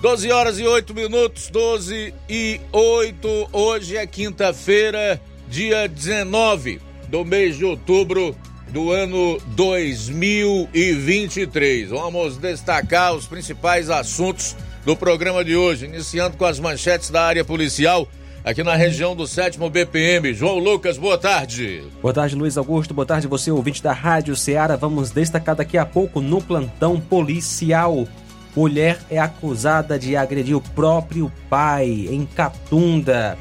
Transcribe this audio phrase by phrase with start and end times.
[0.00, 3.50] 12 horas e 8 minutos, 12 e 8.
[3.52, 5.20] Hoje é quinta-feira,
[5.50, 8.36] dia 19 do mês de outubro
[8.68, 11.90] do ano 2023.
[11.90, 17.44] Vamos destacar os principais assuntos do programa de hoje, iniciando com as manchetes da área
[17.44, 18.06] policial
[18.44, 20.32] aqui na região do 7 BPM.
[20.32, 21.82] João Lucas, boa tarde.
[22.00, 22.94] Boa tarde, Luiz Augusto.
[22.94, 24.76] Boa tarde, você, ouvinte da Rádio Ceará.
[24.76, 28.06] Vamos destacar daqui a pouco no plantão policial.
[28.54, 33.36] Mulher é acusada de agredir o próprio pai em Catunda.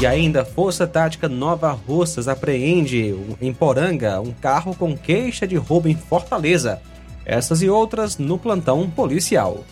[0.00, 5.88] E ainda, Força Tática Nova Russas apreende em Poranga um carro com queixa de roubo
[5.88, 6.80] em Fortaleza.
[7.24, 9.64] Essas e outras no plantão policial.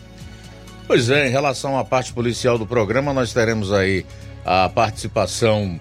[0.86, 4.06] Pois é, em relação à parte policial do programa, nós teremos aí
[4.44, 5.78] a participação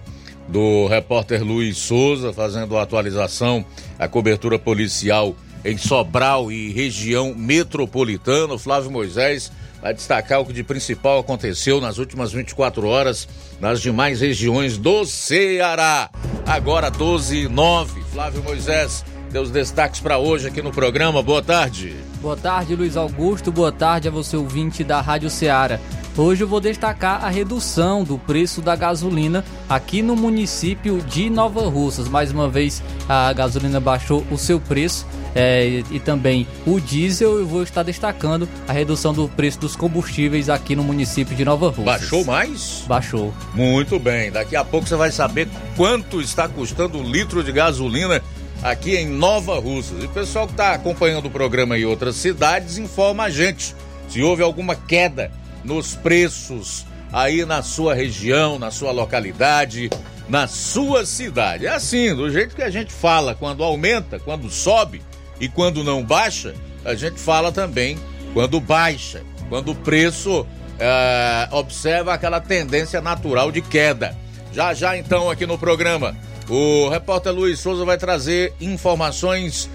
[0.47, 3.63] do repórter Luiz Souza fazendo a atualização,
[3.97, 8.57] a cobertura policial em Sobral e região metropolitana.
[8.57, 9.51] Flávio Moisés
[9.81, 13.27] vai destacar o que de principal aconteceu nas últimas 24 horas
[13.59, 16.09] nas demais regiões do Ceará.
[16.45, 18.01] Agora 12 e 9.
[18.11, 21.23] Flávio Moisés deu os destaques para hoje aqui no programa.
[21.23, 21.95] Boa tarde.
[22.21, 23.51] Boa tarde, Luiz Augusto.
[23.51, 25.79] Boa tarde a você, ouvinte da Rádio Ceará.
[26.17, 31.69] Hoje eu vou destacar a redução do preço da gasolina aqui no município de Nova
[31.69, 32.09] Russas.
[32.09, 37.47] Mais uma vez, a gasolina baixou o seu preço é, e também o diesel, eu
[37.47, 41.85] vou estar destacando a redução do preço dos combustíveis aqui no município de Nova Rússia.
[41.85, 42.83] Baixou mais?
[42.85, 43.33] Baixou.
[43.53, 45.47] Muito bem, daqui a pouco você vai saber
[45.77, 48.21] quanto está custando o litro de gasolina
[48.61, 50.03] aqui em Nova Russas.
[50.03, 53.73] E o pessoal que está acompanhando o programa em outras cidades informa a gente
[54.09, 55.31] se houve alguma queda
[55.63, 59.89] nos preços aí na sua região, na sua localidade,
[60.29, 61.65] na sua cidade.
[61.65, 65.01] É assim, do jeito que a gente fala, quando aumenta, quando sobe,
[65.41, 66.53] e quando não baixa,
[66.85, 67.97] a gente fala também
[68.31, 70.45] quando baixa, quando o preço
[70.79, 74.15] é, observa aquela tendência natural de queda.
[74.53, 76.15] Já já então aqui no programa,
[76.47, 79.67] o repórter Luiz Souza vai trazer informações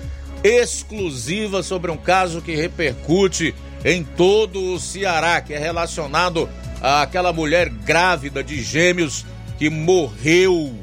[0.45, 3.53] exclusivas sobre um caso que repercute
[3.85, 6.49] em todo o Ceará, que é relacionado
[6.81, 9.25] àquela mulher grávida de gêmeos
[9.59, 10.75] que morreu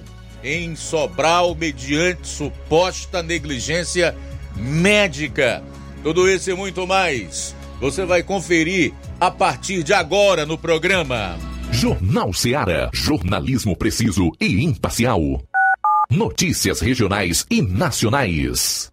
[0.44, 4.16] em Sobral mediante suposta negligência
[4.56, 5.64] médica.
[6.04, 11.38] Tudo isso e muito mais você vai conferir a partir de agora no programa.
[11.72, 12.90] Jornal Seara.
[12.94, 15.20] Jornalismo preciso e imparcial.
[16.10, 18.93] Notícias regionais e nacionais.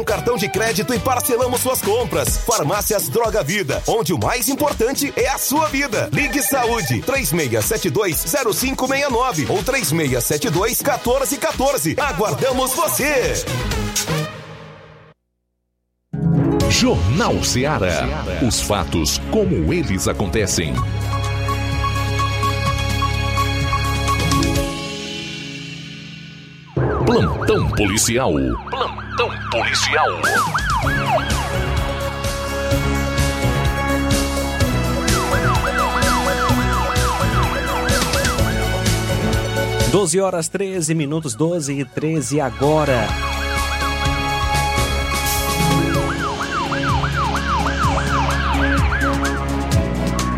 [0.03, 2.37] cartão de crédito e parcelamos suas compras.
[2.37, 6.09] Farmácias Droga Vida, onde o mais importante é a sua vida.
[6.11, 11.99] Ligue Saúde 36720569 ou 36721414.
[11.99, 13.33] Aguardamos você.
[16.69, 18.07] Jornal Ceará.
[18.47, 20.73] Os fatos como eles acontecem.
[27.05, 28.31] Plantão policial.
[28.31, 29.10] Plantão
[29.51, 30.07] policial.
[39.91, 43.07] Doze horas 13 minutos, 12 e 13 agora.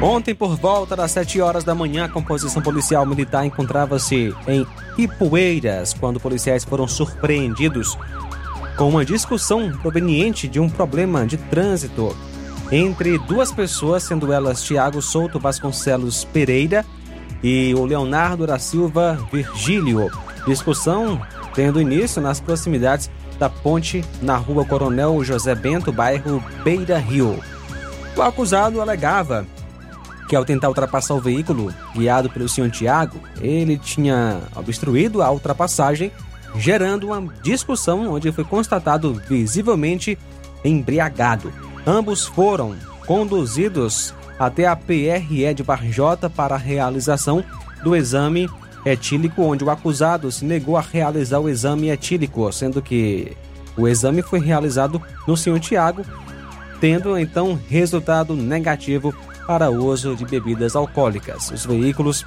[0.02, 5.94] Ontem, por volta das 7 horas da manhã, a composição policial militar encontrava-se em Ipueiras,
[5.94, 7.98] quando policiais foram surpreendidos
[8.78, 12.16] com uma discussão proveniente de um problema de trânsito
[12.72, 16.86] entre duas pessoas, sendo elas Tiago Souto Vasconcelos Pereira
[17.44, 20.10] e o Leonardo da Silva Virgílio.
[20.48, 21.22] Discussão
[21.54, 27.40] tendo início nas proximidades da ponte na rua Coronel José Bento, bairro Beira Rio.
[28.16, 29.46] O acusado alegava
[30.28, 36.12] que ao tentar ultrapassar o veículo guiado pelo senhor Tiago, ele tinha obstruído a ultrapassagem,
[36.56, 40.18] gerando uma discussão onde foi constatado visivelmente
[40.64, 41.54] embriagado.
[41.86, 47.44] Ambos foram conduzidos até a PRE de Varjota para a realização
[47.84, 48.50] do exame
[48.86, 53.36] etílico, onde o acusado se negou a realizar o exame etílico, sendo que
[53.78, 56.06] o exame foi realizado no senhor Tiago,
[56.80, 59.14] tendo então resultado negativo
[59.48, 61.52] para uso de bebidas alcoólicas.
[61.52, 62.26] Os veículos,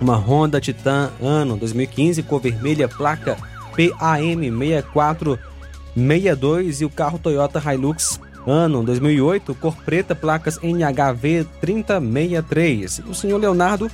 [0.00, 3.36] uma Honda Titan ano 2015, cor vermelha, placa
[3.76, 13.02] PAM 6462 e o carro Toyota Hilux ano 2008, cor preta, placas NHV 3063.
[13.06, 13.90] O senhor Leonardo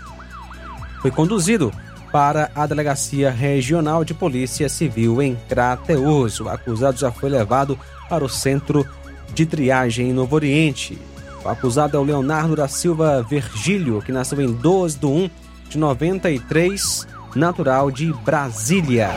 [1.01, 1.73] foi conduzido
[2.13, 6.41] para a Delegacia Regional de Polícia Civil em Crateus.
[6.41, 7.79] O acusado já foi levado
[8.09, 8.87] para o centro
[9.35, 10.97] de triagem em Novo Oriente.
[11.45, 15.31] O acusado é o Leonardo da Silva Virgílio, que nasceu em 12 de 1
[15.69, 19.11] de 93, natural de Brasília.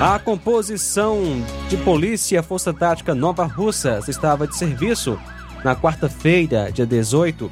[0.00, 5.18] A composição de polícia Força Tática Nova Russas estava de serviço
[5.64, 7.50] na quarta-feira, dia 18,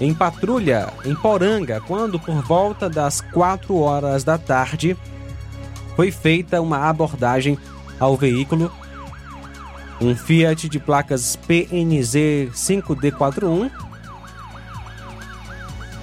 [0.00, 4.96] em patrulha em Poranga, quando por volta das 4 horas da tarde
[5.96, 7.58] foi feita uma abordagem
[7.98, 8.70] ao veículo,
[10.00, 13.70] um Fiat de placas PNZ 5D41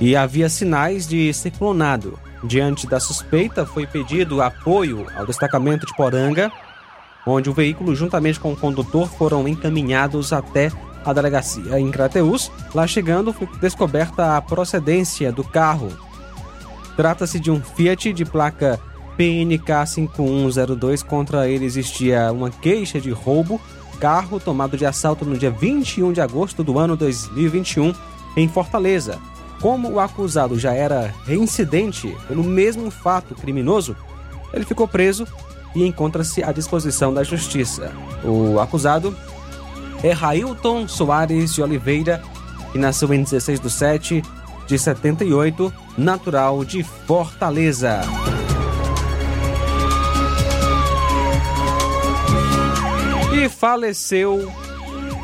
[0.01, 2.19] e havia sinais de ciclonado.
[2.43, 6.51] Diante da suspeita, foi pedido apoio ao destacamento de Poranga,
[7.25, 10.69] onde o veículo, juntamente com o condutor, foram encaminhados até
[11.05, 12.51] a delegacia em Crateus.
[12.75, 15.89] Lá chegando, foi descoberta a procedência do carro.
[16.97, 18.79] Trata-se de um Fiat de placa
[19.15, 21.01] PNK 5102.
[21.03, 23.59] Contra ele existia uma queixa de roubo,
[23.99, 27.93] carro tomado de assalto no dia 21 de agosto do ano 2021
[28.35, 29.19] em Fortaleza.
[29.61, 33.95] Como o acusado já era reincidente pelo mesmo fato criminoso,
[34.53, 35.25] ele ficou preso
[35.75, 37.91] e encontra-se à disposição da justiça.
[38.23, 39.15] O acusado
[40.03, 42.21] é Railton Soares de Oliveira,
[42.71, 44.23] que nasceu em 16 de 7
[44.67, 48.01] de 78, natural de Fortaleza.
[53.49, 54.51] Faleceu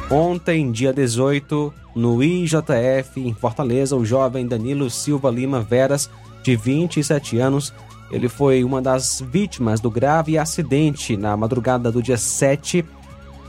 [0.10, 6.10] ontem, dia 18, no IJF em Fortaleza, o jovem Danilo Silva Lima Veras,
[6.44, 7.74] de 27 anos.
[8.12, 12.86] Ele foi uma das vítimas do grave acidente na madrugada do dia 7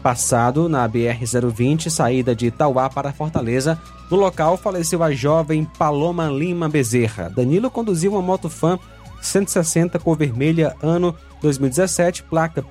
[0.03, 3.79] passado na BR-020, saída de Itauá para Fortaleza.
[4.11, 7.29] No local, faleceu a jovem Paloma Lima Bezerra.
[7.29, 8.79] Danilo conduziu uma moto fan
[9.21, 12.65] 160 cor vermelha, ano 2017, placa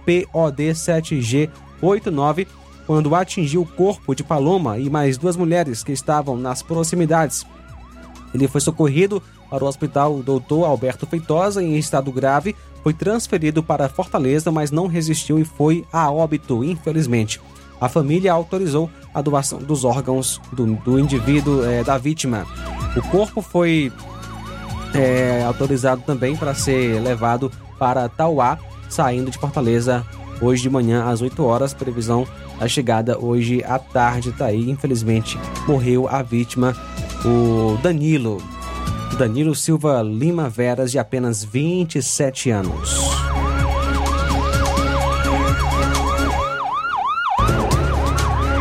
[1.81, 2.47] POD7G89,
[2.85, 7.45] quando atingiu o corpo de Paloma e mais duas mulheres que estavam nas proximidades.
[8.33, 10.65] Ele foi socorrido para o hospital Dr.
[10.65, 16.09] Alberto Feitosa em estado grave, foi transferido para Fortaleza, mas não resistiu e foi a
[16.11, 17.41] óbito, infelizmente.
[17.81, 22.45] A família autorizou a doação dos órgãos do, do indivíduo é, da vítima.
[22.95, 23.91] O corpo foi
[24.93, 28.57] é, autorizado também para ser levado para Tauá,
[28.89, 30.05] saindo de Fortaleza
[30.41, 31.73] hoje de manhã às 8 horas.
[31.73, 32.27] Previsão
[32.59, 34.31] da chegada hoje à tarde.
[34.31, 36.75] Tá aí, infelizmente, morreu a vítima,
[37.25, 38.41] o Danilo.
[39.17, 43.09] Danilo Silva Lima Veras, de apenas 27 anos.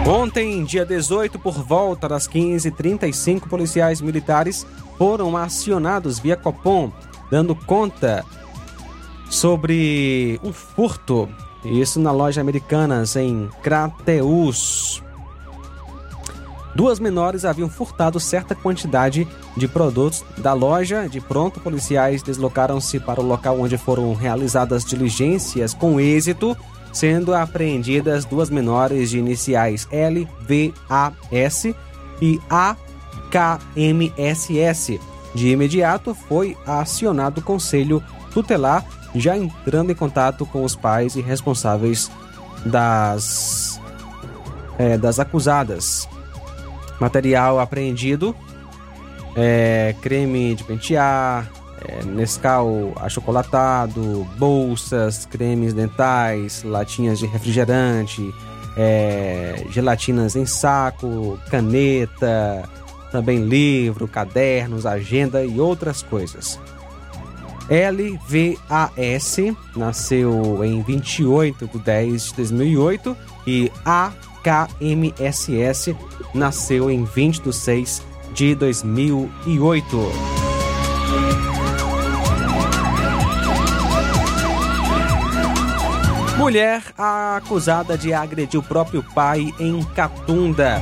[0.08, 4.66] Ontem, dia 18, por volta das 15h35, policiais militares
[4.97, 6.90] foram acionados via Copom,
[7.30, 8.25] dando conta
[9.28, 11.28] sobre um furto.
[11.65, 15.03] Isso na loja Americanas, em Crateus.
[16.75, 21.09] Duas menores haviam furtado certa quantidade de produtos da loja.
[21.09, 26.57] De pronto, policiais deslocaram-se para o local onde foram realizadas diligências com êxito,
[26.93, 31.65] sendo apreendidas duas menores de iniciais LVAS
[32.23, 32.41] e
[33.31, 35.00] AKMSS.
[35.35, 38.00] De imediato, foi acionado o conselho
[38.33, 38.85] tutelar,
[39.15, 42.11] já entrando em contato com os pais e responsáveis
[42.65, 43.81] das,
[44.79, 46.09] é, das acusadas.
[47.00, 48.35] Material apreendido:
[49.37, 51.50] é, creme de pentear,
[51.87, 58.35] é, Nescau achocolatado, bolsas, cremes dentais, latinhas de refrigerante,
[58.77, 62.69] é, gelatinas em saco, caneta,
[63.11, 66.59] também livro, cadernos, agenda e outras coisas.
[67.68, 69.37] LVAS
[69.76, 75.94] nasceu em 28 de 10 de 2008 e AKMSS
[76.34, 80.38] nasceu em 20 de 6 de 2008.
[86.38, 90.80] Mulher acusada de agredir o próprio pai em Catunda.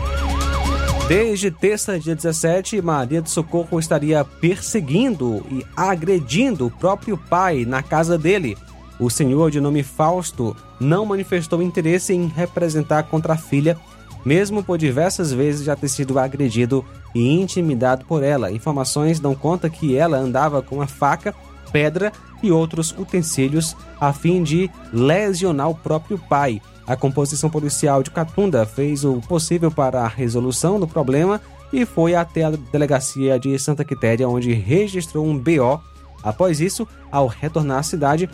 [1.08, 7.80] Desde terça, dia 17, Maria de Socorro estaria perseguindo e agredindo o próprio pai na
[7.80, 8.58] casa dele.
[8.98, 13.78] O senhor, de nome Fausto, não manifestou interesse em representar contra a filha,
[14.24, 16.84] mesmo por diversas vezes já ter sido agredido
[17.14, 18.50] e intimidado por ela.
[18.50, 21.32] Informações dão conta que ela andava com a faca,
[21.70, 26.60] pedra e outros utensílios a fim de lesionar o próprio pai.
[26.86, 31.40] A composição policial de Catunda fez o possível para a resolução do problema
[31.72, 35.80] e foi até a delegacia de Santa Quitéria, onde registrou um BO.
[36.22, 38.30] Após isso, ao retornar à cidade,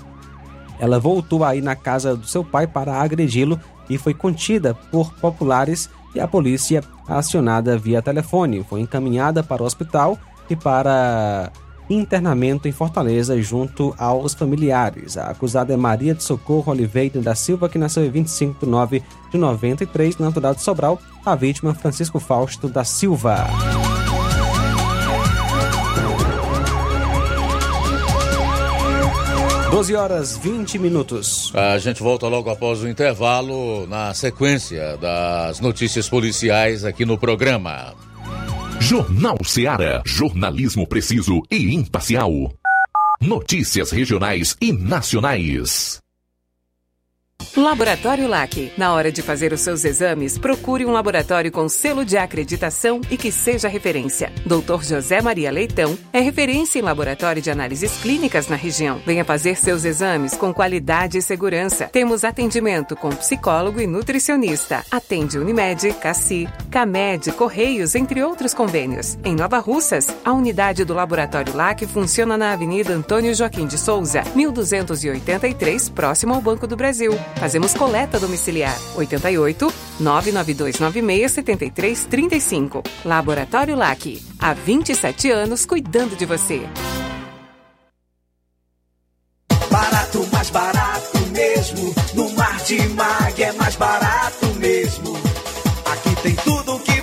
[0.78, 5.88] ela voltou aí na casa do seu pai para agredi-lo e foi contida por populares
[6.14, 8.64] e a polícia acionada via telefone.
[8.68, 10.18] Foi encaminhada para o hospital
[10.50, 11.50] e para
[11.88, 15.16] internamento em Fortaleza junto aos familiares.
[15.16, 19.02] A acusada é Maria de Socorro Oliveira da Silva, que nasceu em 25 de 9
[19.30, 21.00] de 93, natural de Sobral.
[21.24, 23.46] A vítima, Francisco Fausto da Silva.
[29.72, 31.50] Doze horas 20 minutos.
[31.54, 37.94] A gente volta logo após o intervalo, na sequência das notícias policiais aqui no programa.
[38.82, 40.02] Jornal Seara.
[40.04, 42.32] Jornalismo preciso e imparcial.
[43.20, 46.02] Notícias regionais e nacionais.
[47.56, 48.72] Laboratório LAC.
[48.78, 53.16] Na hora de fazer os seus exames, procure um laboratório com selo de acreditação e
[53.16, 54.32] que seja referência.
[54.46, 54.82] Dr.
[54.82, 59.00] José Maria Leitão é referência em laboratório de análises clínicas na região.
[59.04, 61.86] Venha fazer seus exames com qualidade e segurança.
[61.86, 64.84] Temos atendimento com psicólogo e nutricionista.
[64.90, 69.18] Atende Unimed, Cassi, Camed, Correios, entre outros convênios.
[69.22, 74.22] Em Nova Russas, a unidade do Laboratório LAC funciona na Avenida Antônio Joaquim de Souza,
[74.34, 77.12] 1283, próximo ao Banco do Brasil.
[77.36, 82.82] Fazemos coleta domiciliar 88 99296 7335.
[83.04, 84.22] Laboratório LAC.
[84.40, 86.66] Há 27 anos cuidando de você.
[89.70, 91.94] Barato, mais barato mesmo.
[92.14, 93.61] No Mar de Mag é mais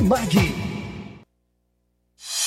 [0.00, 0.81] Martimag.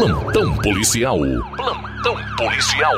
[0.00, 1.18] Plantão policial.
[1.18, 2.94] Plantão policial.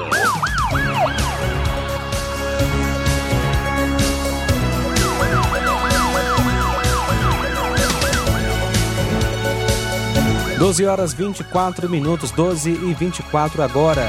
[10.56, 14.06] Doze horas vinte e quatro minutos, doze e vinte e quatro agora.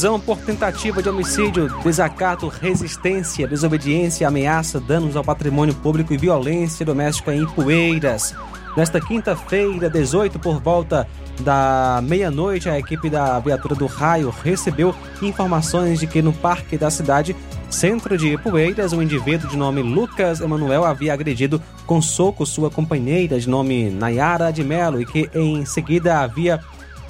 [0.00, 6.86] Prisão por tentativa de homicídio, desacato, resistência, desobediência, ameaça, danos ao patrimônio público e violência
[6.86, 8.34] doméstica em Poeiras.
[8.74, 11.06] Nesta quinta-feira, 18, por volta
[11.40, 16.90] da meia-noite, a equipe da viatura do Raio recebeu informações de que no parque da
[16.90, 17.36] cidade,
[17.68, 23.38] centro de Ipueiras, um indivíduo de nome Lucas Emanuel havia agredido com soco sua companheira
[23.38, 26.58] de nome Nayara de Melo e que em seguida havia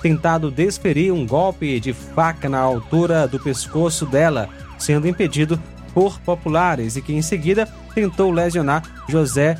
[0.02, 5.60] tentado desferir um golpe de faca na altura do pescoço dela, sendo impedido
[5.92, 9.58] por populares, e que em seguida tentou lesionar José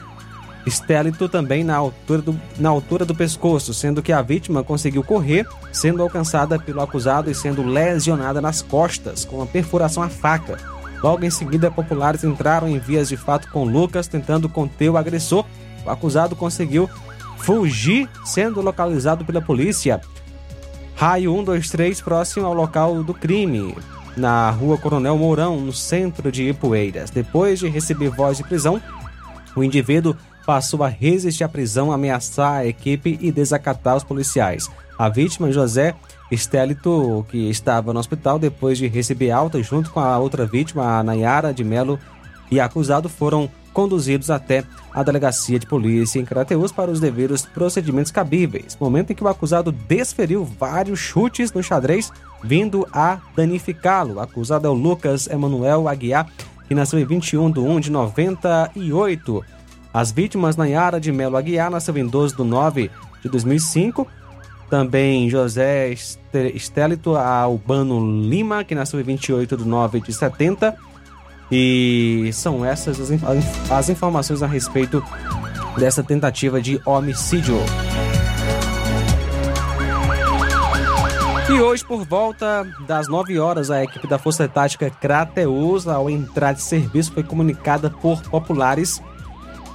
[0.69, 5.47] Stélito também na altura, do, na altura do pescoço, sendo que a vítima conseguiu correr,
[5.73, 10.59] sendo alcançada pelo acusado e sendo lesionada nas costas, com uma perfuração à faca.
[11.03, 15.47] Logo em seguida, populares entraram em vias de fato com Lucas, tentando conter o agressor.
[15.85, 16.91] O acusado conseguiu
[17.39, 20.01] fugir, sendo localizado pela polícia.
[21.01, 23.75] Raio 123, próximo ao local do crime,
[24.19, 27.09] na rua Coronel Mourão, no centro de Ipueiras.
[27.09, 28.83] Depois de receber voz de prisão,
[29.57, 34.71] o indivíduo passou a resistir à prisão, ameaçar a equipe e desacatar os policiais.
[34.99, 35.95] A vítima, José
[36.31, 41.03] Estélito, que estava no hospital depois de receber alta, junto com a outra vítima, a
[41.03, 41.99] Nayara de Melo,
[42.51, 48.11] e acusado foram conduzidos até a delegacia de polícia em Crateus para os devidos procedimentos
[48.11, 54.15] cabíveis, momento em que o acusado desferiu vários chutes no xadrez, vindo a danificá-lo.
[54.15, 56.27] O acusado é o Lucas Emanuel Aguiar,
[56.67, 59.45] que nasceu em 21 de 1 de 98.
[59.93, 62.91] As vítimas, Nayara de Melo Aguiar, nasceu em 12 de 9
[63.23, 64.07] de 2005.
[64.69, 65.93] Também José
[66.55, 70.77] Estélito Albano Lima, que nasceu em 28 de 9 de 70.
[71.51, 75.03] E são essas as, as informações a respeito
[75.77, 77.57] dessa tentativa de homicídio.
[81.49, 86.53] E hoje, por volta das 9 horas, a equipe da Força Tática Crateus, ao entrar
[86.53, 89.03] de serviço, foi comunicada por populares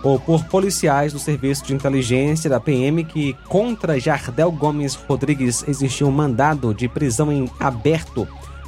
[0.02, 6.08] ou por policiais do Serviço de Inteligência da PM que contra Jardel Gomes Rodrigues existia
[6.08, 8.26] um mandado de prisão em aberto.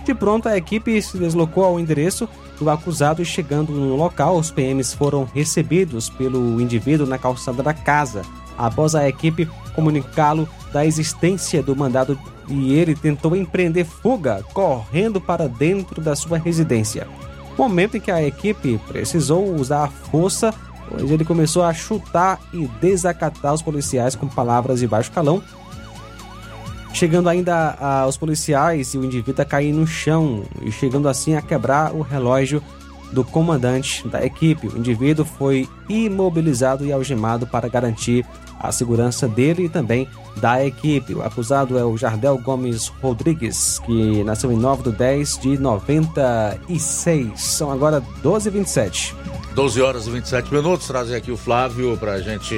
[0.08, 4.50] De pronto, a equipe se deslocou ao endereço do acusado e chegando no local, os
[4.50, 8.22] PMs foram recebidos pelo indivíduo na calçada da casa.
[8.58, 12.17] Após a equipe comunicá-lo da existência do mandado
[12.48, 17.06] e ele tentou empreender fuga, correndo para dentro da sua residência.
[17.58, 20.54] Momento em que a equipe precisou usar a força
[20.89, 25.43] pois ele começou a chutar e desacatar os policiais com palavras de baixo calão,
[26.93, 31.41] chegando ainda aos policiais e o indivíduo a cair no chão e chegando assim a
[31.41, 32.62] quebrar o relógio
[33.12, 34.67] do comandante da equipe.
[34.67, 38.26] O indivíduo foi imobilizado e algemado para garantir
[38.60, 41.13] a segurança dele e também da equipe.
[41.13, 47.39] O acusado é o Jardel Gomes Rodrigues, que nasceu em 9 de 10 de 96.
[47.39, 49.13] São agora 12h27.
[49.54, 50.88] 12 horas e 27 minutos.
[50.88, 52.56] Trazer aqui o Flávio para a gente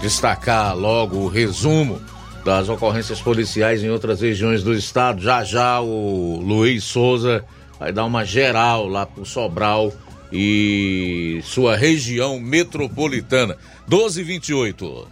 [0.00, 2.00] destacar logo o resumo
[2.46, 5.20] das ocorrências policiais em outras regiões do estado.
[5.20, 7.44] Já já o Luiz Souza
[7.76, 9.92] vai dar uma geral lá pro Sobral
[10.32, 13.56] e sua região metropolitana.
[13.88, 15.08] 1228.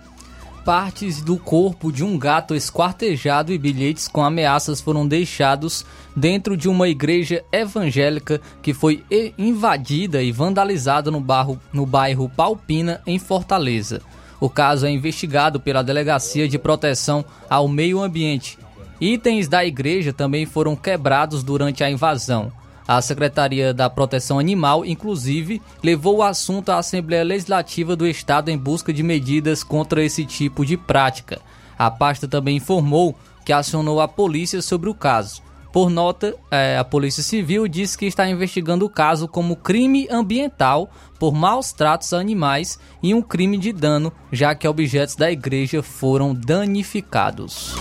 [0.64, 6.68] Partes do corpo de um gato esquartejado e bilhetes com ameaças foram deixados dentro de
[6.68, 9.03] uma igreja evangélica que foi
[9.37, 14.01] invadida e vandalizada no, barro, no bairro Palpina, em Fortaleza.
[14.45, 18.59] O caso é investigado pela Delegacia de Proteção ao Meio Ambiente.
[19.01, 22.53] Itens da igreja também foram quebrados durante a invasão.
[22.87, 28.59] A Secretaria da Proteção Animal, inclusive, levou o assunto à Assembleia Legislativa do Estado em
[28.59, 31.41] busca de medidas contra esse tipo de prática.
[31.79, 35.41] A pasta também informou que acionou a polícia sobre o caso.
[35.75, 40.89] Por nota, é, a Polícia Civil disse que está investigando o caso como crime ambiental
[41.19, 45.83] por maus tratos a animais e um crime de dano, já que objetos da igreja
[45.83, 47.75] foram danificados.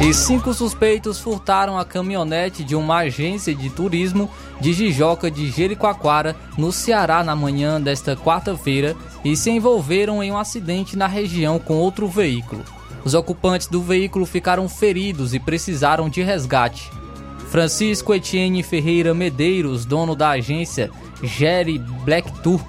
[0.00, 6.34] E cinco suspeitos furtaram a caminhonete de uma agência de turismo de Jijoca de Jericoacoara,
[6.56, 11.74] no Ceará, na manhã desta quarta-feira e se envolveram em um acidente na região com
[11.74, 12.64] outro veículo.
[13.04, 16.90] Os ocupantes do veículo ficaram feridos e precisaram de resgate.
[17.50, 20.90] Francisco Etienne Ferreira Medeiros, dono da agência
[21.22, 22.60] Jerry Black Tour,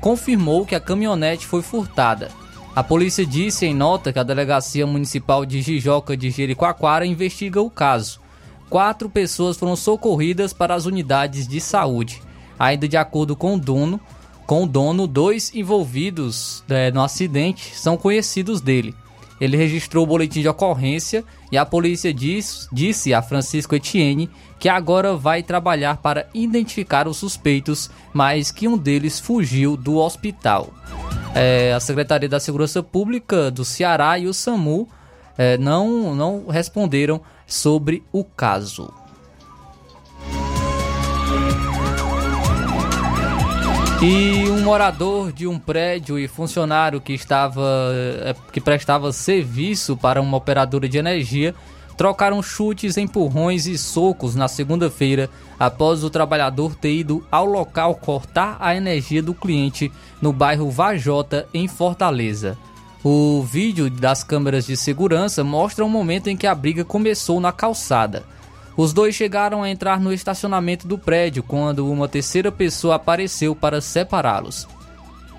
[0.00, 2.30] confirmou que a caminhonete foi furtada.
[2.74, 7.68] A polícia disse em nota que a Delegacia Municipal de Jijoca de Jericoacoara investiga o
[7.68, 8.20] caso.
[8.68, 12.22] Quatro pessoas foram socorridas para as unidades de saúde.
[12.56, 14.00] Ainda de acordo com o dono,
[14.46, 18.94] com o dono, dois envolvidos é, no acidente são conhecidos dele.
[19.40, 24.68] Ele registrou o boletim de ocorrência e a polícia diz, disse a Francisco Etienne que
[24.68, 30.68] agora vai trabalhar para identificar os suspeitos, mas que um deles fugiu do hospital.
[31.34, 34.86] É, a Secretaria da Segurança Pública do Ceará e o SAMU
[35.38, 38.92] é, não, não responderam sobre o caso.
[44.02, 47.92] E um morador de um prédio e funcionário que estava
[48.24, 51.54] é, que prestava serviço para uma operadora de energia
[51.98, 58.56] trocaram chutes, empurrões e socos na segunda-feira após o trabalhador ter ido ao local cortar
[58.58, 62.56] a energia do cliente no bairro Vajota, em Fortaleza.
[63.04, 67.52] O vídeo das câmeras de segurança mostra o momento em que a briga começou na
[67.52, 68.24] calçada.
[68.80, 73.78] Os dois chegaram a entrar no estacionamento do prédio quando uma terceira pessoa apareceu para
[73.78, 74.66] separá-los.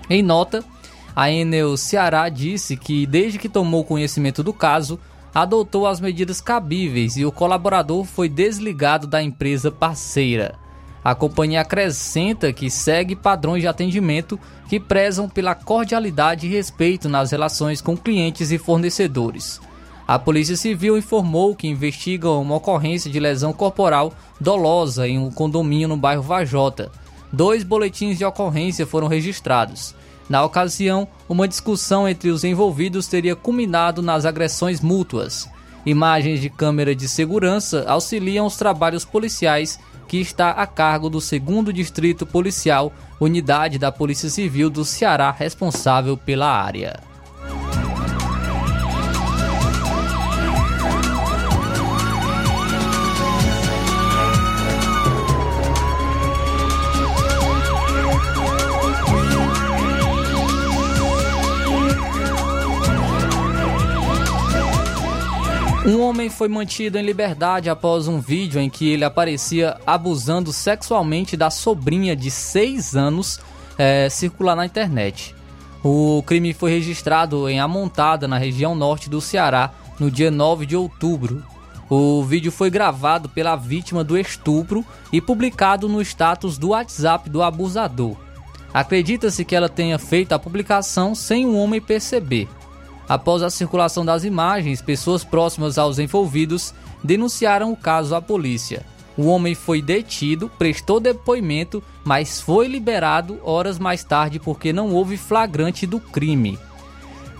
[0.08, 0.64] Em nota,
[1.12, 4.96] a Enel Ceará disse que desde que tomou conhecimento do caso,
[5.34, 10.54] adotou as medidas cabíveis e o colaborador foi desligado da empresa parceira.
[11.02, 17.32] A companhia acrescenta que segue padrões de atendimento que prezam pela cordialidade e respeito nas
[17.32, 19.60] relações com clientes e fornecedores.
[20.06, 25.88] A Polícia Civil informou que investiga uma ocorrência de lesão corporal dolosa em um condomínio
[25.88, 26.90] no bairro Vajota.
[27.32, 29.94] Dois boletins de ocorrência foram registrados.
[30.28, 35.48] Na ocasião, uma discussão entre os envolvidos teria culminado nas agressões mútuas.
[35.84, 41.74] Imagens de câmera de segurança auxiliam os trabalhos policiais que está a cargo do 2
[41.74, 47.00] Distrito Policial, unidade da Polícia Civil do Ceará responsável pela área.
[66.12, 71.48] Homem foi mantido em liberdade após um vídeo em que ele aparecia abusando sexualmente da
[71.48, 73.40] sobrinha de 6 anos
[73.78, 75.34] é, circular na internet.
[75.82, 80.76] O crime foi registrado em Amontada, na região norte do Ceará, no dia 9 de
[80.76, 81.42] outubro.
[81.88, 87.42] O vídeo foi gravado pela vítima do estupro e publicado no status do WhatsApp do
[87.42, 88.16] abusador.
[88.72, 92.48] Acredita-se que ela tenha feito a publicação sem o homem perceber.
[93.12, 96.72] Após a circulação das imagens, pessoas próximas aos envolvidos
[97.04, 98.86] denunciaram o caso à polícia.
[99.18, 105.18] O homem foi detido, prestou depoimento, mas foi liberado horas mais tarde porque não houve
[105.18, 106.58] flagrante do crime.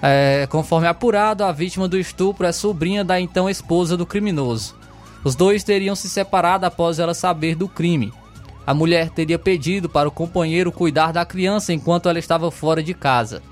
[0.02, 4.74] É, conforme apurado, a vítima do estupro é sobrinha da então esposa do criminoso.
[5.24, 8.12] Os dois teriam se separado após ela saber do crime.
[8.66, 12.92] A mulher teria pedido para o companheiro cuidar da criança enquanto ela estava fora de
[12.92, 13.42] casa.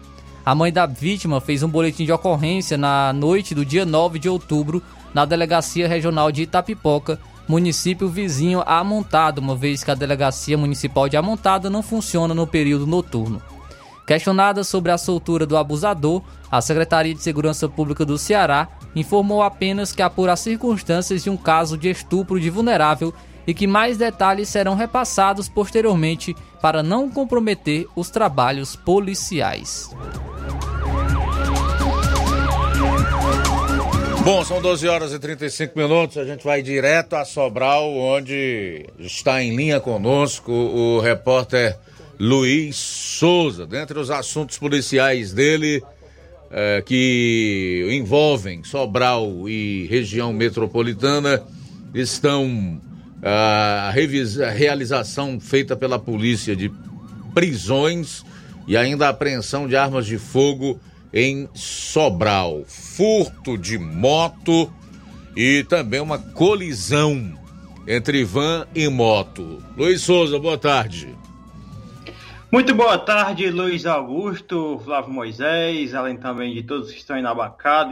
[0.50, 4.28] A mãe da vítima fez um boletim de ocorrência na noite do dia 9 de
[4.28, 4.82] outubro
[5.14, 11.08] na Delegacia Regional de Itapipoca, município vizinho a Amontada, uma vez que a Delegacia Municipal
[11.08, 13.40] de Amontada não funciona no período noturno.
[14.04, 19.92] Questionada sobre a soltura do abusador, a Secretaria de Segurança Pública do Ceará informou apenas
[19.92, 23.14] que apura as circunstâncias de um caso de estupro de vulnerável
[23.46, 29.88] e que mais detalhes serão repassados posteriormente para não comprometer os trabalhos policiais.
[34.22, 36.18] Bom, são 12 horas e 35 minutos.
[36.18, 41.78] A gente vai direto a Sobral, onde está em linha conosco o repórter
[42.18, 43.66] Luiz Souza.
[43.66, 45.82] Dentre os assuntos policiais dele
[46.50, 51.42] é, que envolvem Sobral e região metropolitana
[51.94, 52.78] estão
[53.22, 56.70] a, a realização feita pela polícia de
[57.32, 58.22] prisões
[58.68, 60.78] e ainda a apreensão de armas de fogo
[61.12, 62.62] em Sobral.
[62.66, 64.72] Furto de moto
[65.36, 67.38] e também uma colisão
[67.86, 69.62] entre van e moto.
[69.76, 71.20] Luiz Souza, boa tarde.
[72.52, 77.32] Muito boa tarde, Luiz Augusto, Flávio Moisés, além também de todos que estão aí na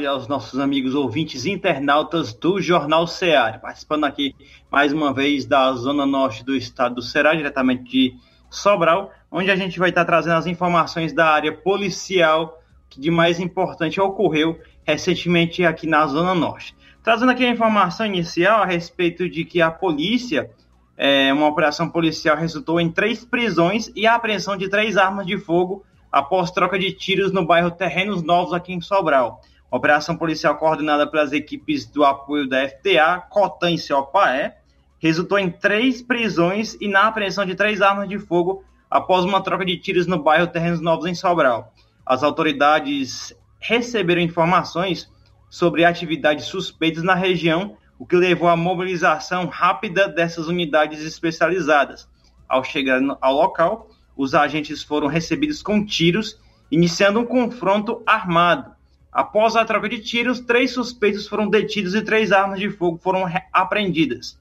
[0.00, 3.56] e aos nossos amigos ouvintes internautas do Jornal Ceará.
[3.56, 4.34] Participando aqui
[4.68, 8.14] mais uma vez da zona norte do estado do Ceará, diretamente de
[8.50, 12.57] Sobral, onde a gente vai estar trazendo as informações da área policial
[12.96, 16.74] de mais importante ocorreu recentemente aqui na Zona Norte.
[17.02, 20.50] Trazendo aqui a informação inicial a respeito de que a polícia,
[20.96, 25.38] é, uma operação policial, resultou em três prisões e a apreensão de três armas de
[25.38, 29.40] fogo após troca de tiros no bairro Terrenos Novos, aqui em Sobral.
[29.70, 34.56] Operação policial coordenada pelas equipes do apoio da FTA, Cotan e Ceopaé,
[34.98, 39.64] resultou em três prisões e na apreensão de três armas de fogo após uma troca
[39.64, 41.72] de tiros no bairro Terrenos Novos, em Sobral
[42.08, 45.12] as autoridades receberam informações
[45.50, 52.08] sobre atividades suspeitas na região, o que levou à mobilização rápida dessas unidades especializadas.
[52.48, 56.40] Ao chegar ao local, os agentes foram recebidos com tiros,
[56.70, 58.70] iniciando um confronto armado.
[59.12, 63.26] Após a troca de tiros, três suspeitos foram detidos e três armas de fogo foram
[63.52, 64.40] apreendidas,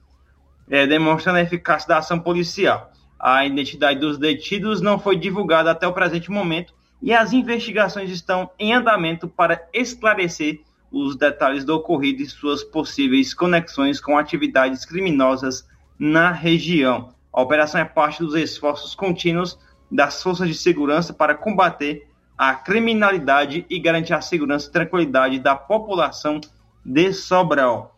[0.70, 2.94] é, demonstrando a eficácia da ação policial.
[3.20, 8.50] A identidade dos detidos não foi divulgada até o presente momento, e as investigações estão
[8.58, 15.68] em andamento para esclarecer os detalhes do ocorrido e suas possíveis conexões com atividades criminosas
[16.00, 17.10] na região.
[17.32, 19.60] A operação é parte dos esforços contínuos
[19.92, 22.08] das forças de segurança para combater
[22.38, 26.40] a criminalidade e garantir a segurança e tranquilidade da população
[26.86, 27.98] de Sobral.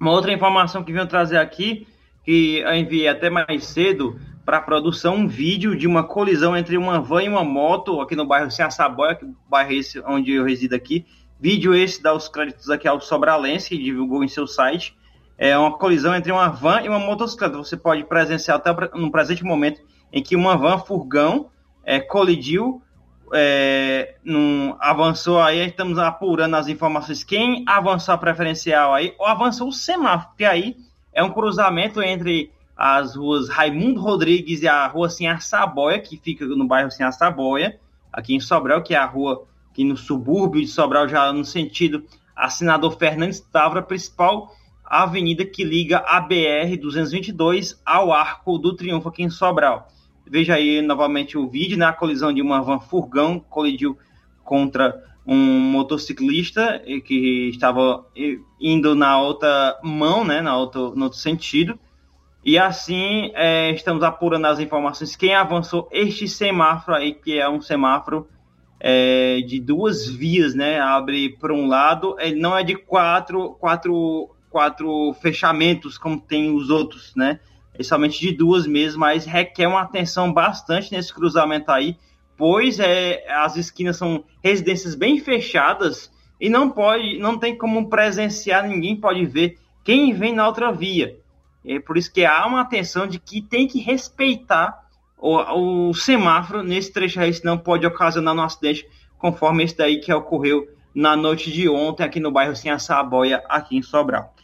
[0.00, 1.86] Uma outra informação que venho trazer aqui,
[2.24, 6.98] que eu enviei até mais cedo, para produção um vídeo de uma colisão entre uma
[7.02, 10.42] van e uma moto aqui no bairro Saboia, que é o bairro esse onde eu
[10.42, 11.04] resido aqui.
[11.38, 14.96] Vídeo esse dá os créditos aqui ao Sobralense, que divulgou em seu site.
[15.36, 17.58] É uma colisão entre uma van e uma motocicleta.
[17.58, 21.50] Você pode presenciar até no presente momento em que uma van furgão
[21.84, 22.80] é, colidiu,
[23.34, 27.22] é, num, avançou aí, estamos apurando as informações.
[27.22, 30.74] Quem avançou a preferencial aí, ou avançou o semáforo, porque aí
[31.12, 36.46] é um cruzamento entre as ruas Raimundo Rodrigues e a rua Sinhá Saboia, que fica
[36.46, 37.80] no bairro Sinhá Saboia,
[38.12, 42.04] aqui em Sobral, que é a rua que no subúrbio de Sobral, já no sentido
[42.36, 44.52] a Senador Fernandes Távora, principal
[44.84, 49.88] avenida que liga a BR-222 ao Arco do Triunfo aqui em Sobral.
[50.24, 51.86] Veja aí novamente o vídeo, né?
[51.86, 53.98] A colisão de uma van furgão colidiu
[54.44, 58.06] contra um motociclista que estava
[58.60, 60.40] indo na outra mão, né?
[60.40, 61.78] Na outro, no outro sentido.
[62.44, 65.16] E assim é, estamos apurando as informações.
[65.16, 68.28] Quem avançou este semáforo aí, que é um semáforo
[68.80, 70.80] é, de duas vias, né?
[70.80, 76.70] Abre por um lado, ele não é de quatro, quatro, quatro fechamentos como tem os
[76.70, 77.40] outros, né?
[77.74, 81.96] É somente de duas mesmo, mas requer uma atenção bastante nesse cruzamento aí,
[82.36, 88.66] pois é, as esquinas são residências bem fechadas e não pode, não tem como presenciar,
[88.66, 91.16] ninguém pode ver quem vem na outra via.
[91.68, 96.62] É por isso que há uma atenção de que tem que respeitar o, o semáforo
[96.62, 101.52] nesse trecho aí, senão pode ocasionar um acidente, conforme esse daí que ocorreu na noite
[101.52, 104.34] de ontem aqui no bairro Sem Saboia, aqui em Sobral.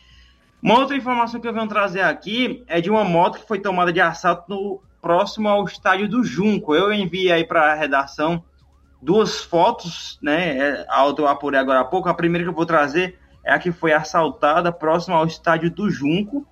[0.62, 3.92] Uma outra informação que eu venho trazer aqui é de uma moto que foi tomada
[3.92, 6.74] de assalto no próximo ao estádio do Junco.
[6.74, 8.42] Eu enviei aí para a redação
[9.02, 10.56] duas fotos, né?
[10.58, 10.86] É,
[11.18, 12.08] eu apurei agora há pouco.
[12.08, 15.90] A primeira que eu vou trazer é a que foi assaltada próximo ao estádio do
[15.90, 16.46] Junco.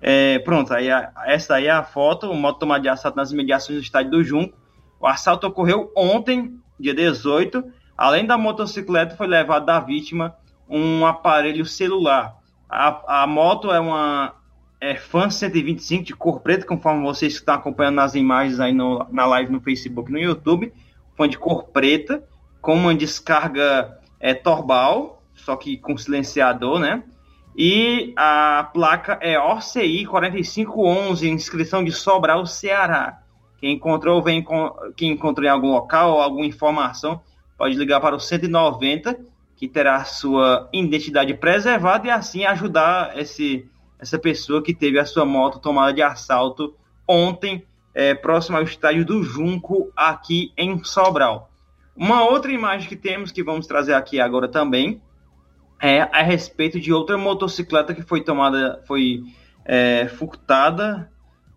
[0.00, 3.32] É, pronto, aí a, essa aí é a foto, uma moto tomada de assalto nas
[3.32, 4.56] imediações do estádio do Junco.
[5.00, 7.64] O assalto ocorreu ontem, dia 18.
[7.96, 10.36] Além da motocicleta, foi levado da vítima
[10.68, 12.36] um aparelho celular.
[12.68, 14.34] A, a moto é uma
[14.80, 19.26] é, Fan 125 de cor preta, conforme vocês estão acompanhando nas imagens aí no, na
[19.26, 20.72] live no Facebook no YouTube.
[21.16, 22.22] Fã de cor preta,
[22.60, 27.02] com uma descarga é, torbal, só que com silenciador, né?
[27.60, 33.20] E a placa é OCI 4511, inscrição de Sobral, Ceará.
[33.58, 34.46] Quem encontrou, vem
[34.96, 37.20] quem encontrou em algum local ou alguma informação,
[37.58, 39.18] pode ligar para o 190,
[39.56, 43.68] que terá sua identidade preservada e assim ajudar esse,
[43.98, 46.76] essa pessoa que teve a sua moto tomada de assalto
[47.08, 51.50] ontem, é, próximo ao estádio do Junco, aqui em Sobral.
[51.96, 55.02] Uma outra imagem que temos, que vamos trazer aqui agora também,
[55.80, 59.22] é a respeito de outra motocicleta que foi tomada, foi
[59.64, 61.10] é, furtada,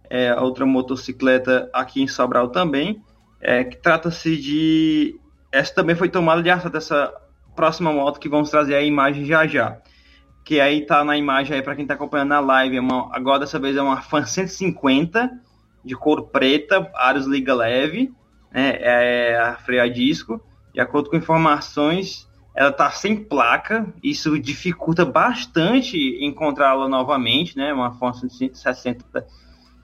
[0.09, 3.01] é, outra motocicleta aqui em Sobral também,
[3.39, 5.19] é, que trata-se de,
[5.51, 7.13] essa também foi tomada de assalto, essa
[7.55, 9.77] próxima moto que vamos trazer a imagem já já,
[10.43, 13.39] que aí tá na imagem aí para quem tá acompanhando na live, é uma, agora
[13.39, 15.31] dessa vez é uma Fan 150
[15.83, 18.13] de cor preta, aros liga leve,
[18.51, 20.39] né, é a freio a disco,
[20.73, 27.73] de acordo com informações ela tá sem placa, isso dificulta bastante encontrá-la novamente, né?
[27.73, 29.25] Uma Ford 160,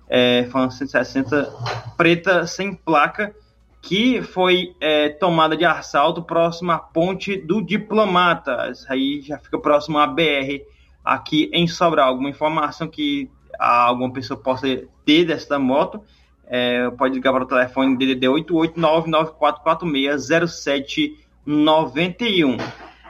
[0.09, 1.49] é, Ford 160
[1.95, 3.33] preta sem placa
[3.81, 8.69] que foi é, tomada de assalto próximo à ponte do Diplomata.
[8.69, 10.59] Isso aí já fica próximo à BR
[11.05, 12.09] aqui em Sobral.
[12.09, 14.67] Alguma informação que alguma pessoa possa
[15.05, 16.03] ter dessa moto,
[16.45, 22.57] é, pode ligar para o telefone DDD 889944607 91.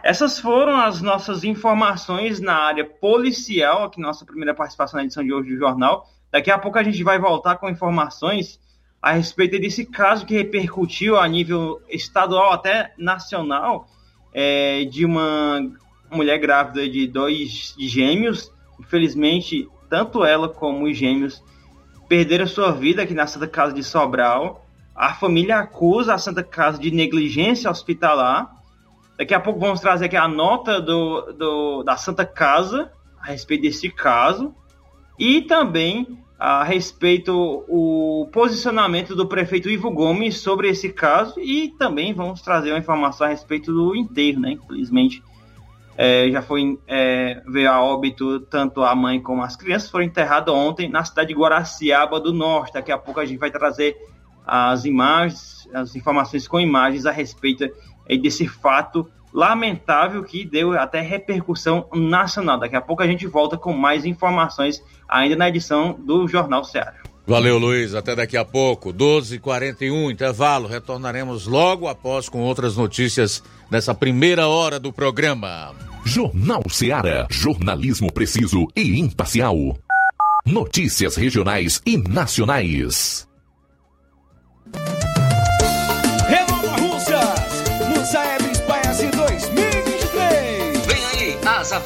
[0.04, 5.34] Essas foram as nossas informações na área policial, aqui nossa primeira participação na edição de
[5.34, 6.08] hoje do jornal.
[6.32, 8.60] Daqui a pouco a gente vai voltar com informações
[9.02, 13.88] a respeito desse caso que repercutiu a nível estadual até nacional
[14.32, 15.72] é, de uma
[16.12, 18.52] mulher grávida de dois gêmeos.
[18.80, 21.44] Infelizmente, tanto ela como os gêmeos
[22.08, 24.67] perderam sua vida aqui na Santa Casa de Sobral.
[24.98, 28.52] A família acusa a Santa Casa de negligência hospitalar.
[29.16, 33.62] Daqui a pouco vamos trazer aqui a nota do, do, da Santa Casa a respeito
[33.62, 34.56] desse caso.
[35.20, 41.40] E também a respeito o posicionamento do prefeito Ivo Gomes sobre esse caso.
[41.40, 44.54] E também vamos trazer uma informação a respeito do enterro, né?
[44.54, 45.22] Infelizmente,
[45.96, 50.54] é, já foi é, veio a óbito tanto a mãe como as crianças foram enterradas
[50.54, 52.74] ontem na cidade de Guaraciaba do Norte.
[52.74, 53.96] Daqui a pouco a gente vai trazer
[54.48, 57.70] as imagens, as informações com imagens a respeito
[58.22, 62.58] desse fato lamentável que deu até repercussão nacional.
[62.58, 66.96] Daqui a pouco a gente volta com mais informações ainda na edição do Jornal Ceará.
[67.28, 67.94] Valeu, Luiz.
[67.94, 68.94] Até daqui a pouco.
[68.94, 70.66] 12h41, intervalo.
[70.66, 75.76] Retornaremos logo após com outras notícias nessa primeira hora do programa.
[76.06, 77.28] Jornal Ceará.
[77.30, 79.78] Jornalismo preciso e imparcial.
[80.46, 83.27] Notícias regionais e nacionais.
[84.74, 85.07] Thank you.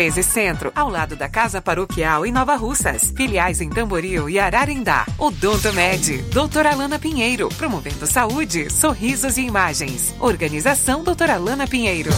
[0.00, 3.12] 1213 Centro, ao lado da Casa Paroquial em Nova Russas.
[3.14, 5.04] Filiais em Tamboril e Ararindá.
[5.18, 10.14] Odonto Med, doutora Alana Pinheiro, promovendo saúde, sorrisos e imagens.
[10.18, 12.10] Organização doutora Alana Pinheiro.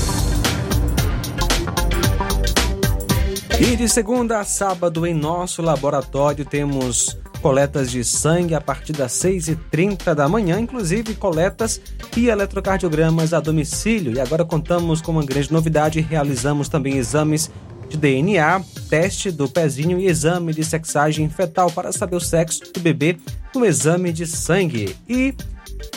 [3.59, 9.13] E de segunda a sábado, em nosso laboratório, temos coletas de sangue a partir das
[9.15, 11.81] 6h30 da manhã, inclusive coletas
[12.17, 14.15] e eletrocardiogramas a domicílio.
[14.15, 17.51] E agora contamos com uma grande novidade: realizamos também exames
[17.93, 22.81] de DNA, teste do pezinho e exame de sexagem fetal para saber o sexo do
[22.81, 23.17] bebê
[23.55, 24.97] no exame de sangue.
[25.07, 25.35] E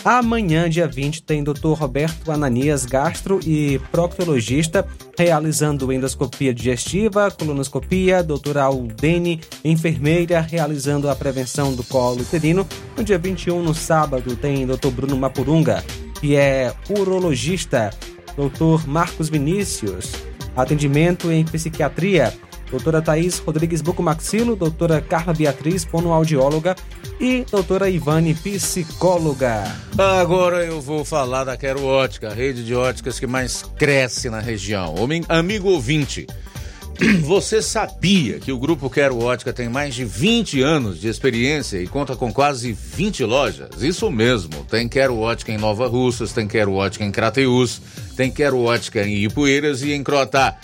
[0.04, 1.74] amanhã, dia 20, tem Dr.
[1.74, 4.86] Roberto Ananias, gastro e proctologista,
[5.18, 12.68] realizando endoscopia digestiva, colonoscopia, doutora Aldene, enfermeira, realizando a prevenção do colo uterino.
[12.98, 14.90] No dia 21, no sábado, tem Dr.
[14.90, 15.84] Bruno Mapurunga,
[16.20, 17.90] que é urologista,
[18.36, 18.86] Dr.
[18.86, 20.12] Marcos Vinícius,
[20.56, 22.34] Atendimento em psiquiatria.
[22.72, 26.76] Doutora Thaís Rodrigues Bucomaxilo, doutora Carla Beatriz, fonoaudióloga
[27.20, 29.64] e doutora Ivane, psicóloga.
[29.98, 34.40] Agora eu vou falar da Quero Ótica, a rede de óticas que mais cresce na
[34.40, 34.96] região.
[35.30, 36.26] Amigo ouvinte,
[37.24, 41.88] você sabia que o Grupo Quero Ótica tem mais de 20 anos de experiência e
[41.88, 43.82] conta com quase 20 lojas?
[43.82, 47.82] Isso mesmo, tem Quero Ótica em Nova Russas, tem Quero Ótica em Crateús,
[48.16, 50.58] tem Quero Ótica em Ipueiras e em Croatá.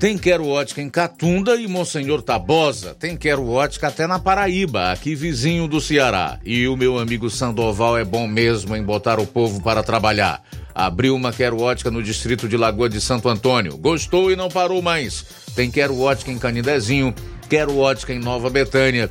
[0.00, 2.96] Tem Quero Ótica em Catunda e Monsenhor Tabosa.
[2.98, 6.40] Tem Quero Ótica até na Paraíba, aqui vizinho do Ceará.
[6.42, 10.42] E o meu amigo Sandoval é bom mesmo em botar o povo para trabalhar.
[10.74, 13.76] Abriu uma Quero Ótica no distrito de Lagoa de Santo Antônio.
[13.76, 15.22] Gostou e não parou mais.
[15.54, 17.14] Tem Quero Ótica em Canidezinho,
[17.50, 19.10] Quero Ótica em Nova Betânia,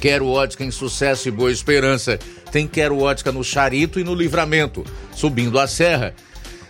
[0.00, 2.18] Quero Ótica em Sucesso e Boa Esperança.
[2.50, 4.84] Tem Quero Ótica no Charito e no Livramento.
[5.14, 6.16] Subindo a serra,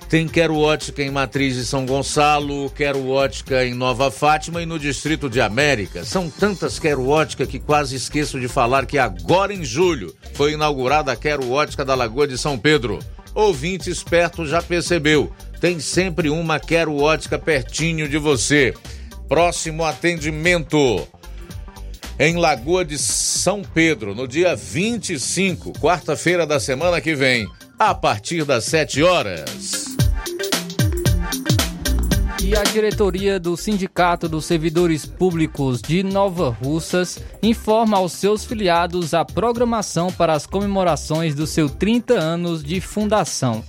[0.08, 4.78] tem Quero Ótica em Matriz de São Gonçalo, Quero Ótica em Nova Fátima e no
[4.78, 6.04] Distrito de América.
[6.04, 11.10] São tantas Quero Ótica que quase esqueço de falar que agora em julho foi inaugurada
[11.10, 13.00] a Quero Ótica da Lagoa de São Pedro.
[13.34, 18.72] Ouvinte esperto já percebeu, tem sempre uma Quero Ótica pertinho de você.
[19.28, 21.06] Próximo atendimento
[22.18, 27.46] em Lagoa de São Pedro, no dia 25, quarta-feira da semana que vem,
[27.78, 29.95] a partir das 7 horas.
[32.42, 39.14] E a diretoria do Sindicato dos Servidores Públicos de Nova Russas informa aos seus filiados
[39.14, 43.64] a programação para as comemorações do seu 30 anos de fundação.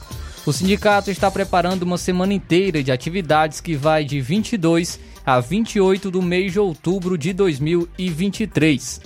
[0.45, 6.11] O sindicato está preparando uma semana inteira de atividades que vai de 22 a 28
[6.11, 9.01] do mês de outubro de 2023.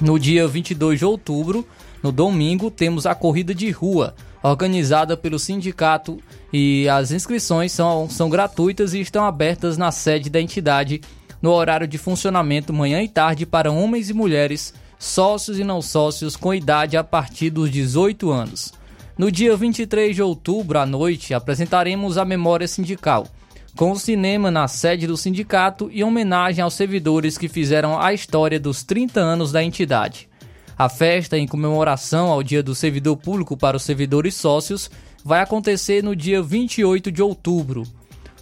[0.00, 1.66] No dia 22 de outubro,
[2.02, 4.14] no domingo, temos a corrida de rua,
[4.50, 6.18] organizada pelo sindicato
[6.52, 11.00] e as inscrições são, são gratuitas e estão abertas na sede da entidade
[11.40, 16.36] no horário de funcionamento manhã e tarde para homens e mulheres, sócios e não sócios
[16.36, 18.72] com idade a partir dos 18 anos.
[19.16, 23.26] No dia 23 de outubro à noite, apresentaremos a memória sindical,
[23.74, 28.60] com o cinema na sede do sindicato e homenagem aos servidores que fizeram a história
[28.60, 30.28] dos 30 anos da entidade.
[30.76, 34.90] A festa, em comemoração ao Dia do Servidor Público para os servidores sócios,
[35.24, 37.84] vai acontecer no dia 28 de outubro.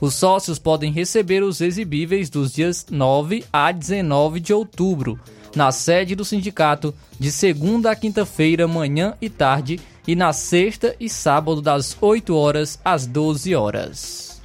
[0.00, 5.20] Os sócios podem receber os exibíveis dos dias 9 a 19 de outubro,
[5.54, 9.78] na sede do sindicato, de segunda a quinta-feira, manhã e tarde,
[10.08, 14.42] e na sexta e sábado, das 8 horas às 12 horas.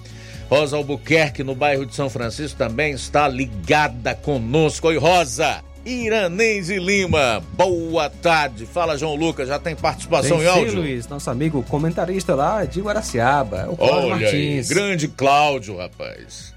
[0.49, 4.87] Rosa Albuquerque, no bairro de São Francisco, também está ligada conosco.
[4.87, 5.61] Oi, Rosa!
[5.85, 8.65] Iranense Lima, boa tarde.
[8.65, 10.75] Fala, João Lucas, já tem participação Tem em sim, áudio?
[10.75, 14.69] Luiz, nosso amigo comentarista lá de Guaraciaba, o Cláudio Olha aí, Martins.
[14.69, 16.53] grande Cláudio, rapaz.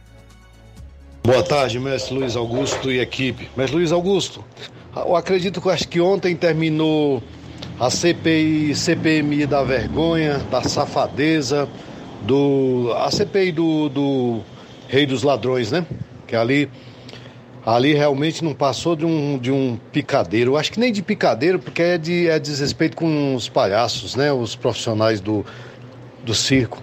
[1.24, 3.48] Boa tarde, mestre Luiz Augusto e equipe.
[3.56, 4.44] Mestre Luiz Augusto,
[4.94, 7.20] eu acredito que eu acho que ontem terminou
[7.80, 11.68] a CPI, CPMI da vergonha, da safadeza,
[12.26, 14.40] do a CPI do, do
[14.88, 15.86] Rei dos Ladrões, né?
[16.26, 16.68] Que ali
[17.64, 20.56] ali realmente não passou de um, de um picadeiro.
[20.56, 24.32] Acho que nem de picadeiro, porque é de é desrespeito com os palhaços, né?
[24.32, 25.44] Os profissionais do,
[26.24, 26.80] do circo.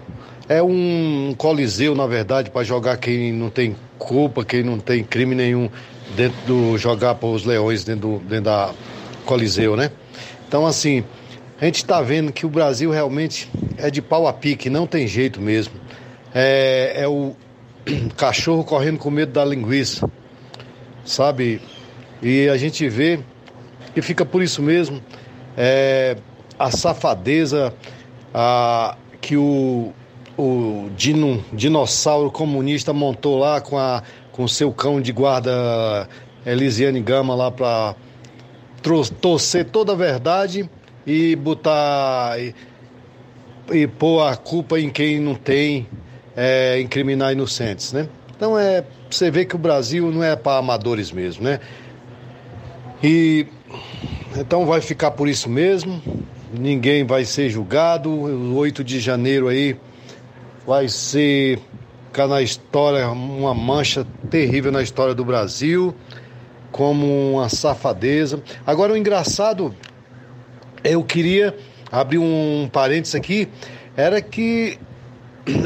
[0.49, 5.33] É um coliseu, na verdade, para jogar quem não tem culpa, quem não tem crime
[5.33, 5.69] nenhum
[6.17, 8.71] dentro do jogar para os leões dentro, do, dentro da
[9.25, 9.89] coliseu, né?
[10.45, 11.03] Então, assim,
[11.63, 15.07] a gente está vendo que o Brasil realmente é de pau a pique, não tem
[15.07, 15.73] jeito mesmo.
[16.35, 17.33] É, é o
[18.17, 20.11] cachorro correndo com medo da linguiça,
[21.05, 21.61] sabe?
[22.21, 23.17] E a gente vê
[23.93, 25.01] que fica por isso mesmo
[25.55, 26.17] é,
[26.59, 27.73] a safadeza
[28.33, 29.93] a, que o,
[30.37, 34.03] o dino, dinossauro comunista montou lá com a
[34.33, 36.09] com seu cão de guarda
[36.45, 37.95] Elisiane Gama lá para
[39.21, 40.69] torcer toda a verdade
[41.05, 42.53] e botar e,
[43.71, 45.87] e pôr a culpa em quem não tem,
[46.35, 48.07] é, incriminar inocentes, né?
[48.35, 51.59] Então é você vê que o Brasil não é para amadores mesmo, né?
[53.01, 53.45] E
[54.35, 56.01] então vai ficar por isso mesmo.
[56.51, 58.09] Ninguém vai ser julgado.
[58.09, 59.75] O 8 de janeiro aí
[60.65, 61.59] vai ser
[62.07, 65.95] ficar na história uma mancha terrível na história do Brasil,
[66.71, 68.41] como uma safadeza.
[68.65, 69.75] Agora o engraçado,
[70.83, 71.55] eu queria
[71.91, 73.47] abrir um parênteses aqui,
[73.95, 74.77] era que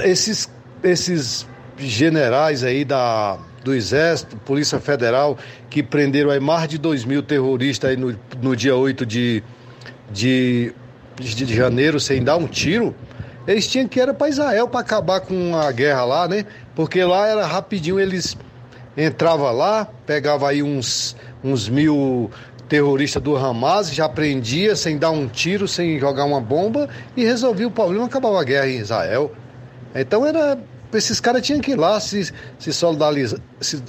[0.03, 0.49] esses
[0.84, 1.47] esses
[1.78, 5.38] generais aí da do Exército, Polícia Federal,
[5.70, 9.43] que prenderam aí mais de 2 mil terroristas aí no, no dia 8 de,
[10.09, 10.74] de,
[11.18, 12.95] de, janeiro sem dar um tiro,
[13.45, 16.45] eles tinham que ir para Israel para acabar com a guerra lá, né?
[16.74, 18.38] Porque lá era rapidinho, eles
[18.95, 22.32] entravam lá, pegava aí uns, uns mil
[22.68, 27.68] terroristas do Hamas, já prendia sem dar um tiro, sem jogar uma bomba e resolvia
[27.68, 29.32] o problema, acabava a guerra em Israel.
[29.95, 30.57] Então era
[30.93, 33.84] esses caras tinham que ir lá se, se, solidarizar, se,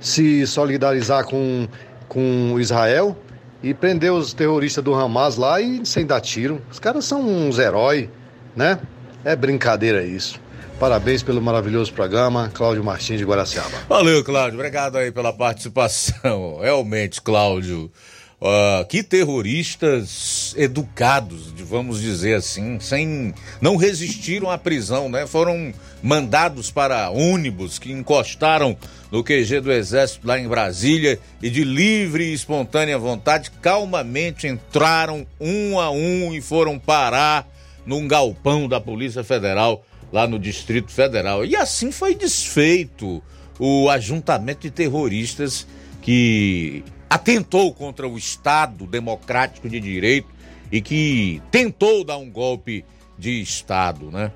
[0.00, 1.68] se solidarizar com,
[2.08, 3.16] com Israel
[3.62, 6.62] e prender os terroristas do Hamas lá e sem dar tiro.
[6.70, 8.08] Os caras são uns heróis,
[8.56, 8.78] né?
[9.24, 10.40] É brincadeira isso.
[10.80, 13.84] Parabéns pelo maravilhoso programa, Cláudio Martins de Guaraciaba.
[13.86, 14.58] Valeu, Cláudio.
[14.58, 16.58] Obrigado aí pela participação.
[16.64, 17.92] Realmente, Cláudio.
[18.40, 25.26] Uh, que terroristas educados, vamos dizer assim, sem não resistiram à prisão, né?
[25.26, 28.74] Foram mandados para ônibus que encostaram
[29.12, 35.26] no QG do Exército lá em Brasília e de livre e espontânea vontade, calmamente entraram
[35.38, 37.46] um a um e foram parar
[37.84, 41.44] num galpão da Polícia Federal lá no Distrito Federal.
[41.44, 43.22] E assim foi desfeito
[43.58, 45.66] o ajuntamento de terroristas
[46.02, 50.28] que atentou contra o Estado democrático de direito
[50.72, 52.84] e que tentou dar um golpe
[53.18, 54.32] de Estado, né?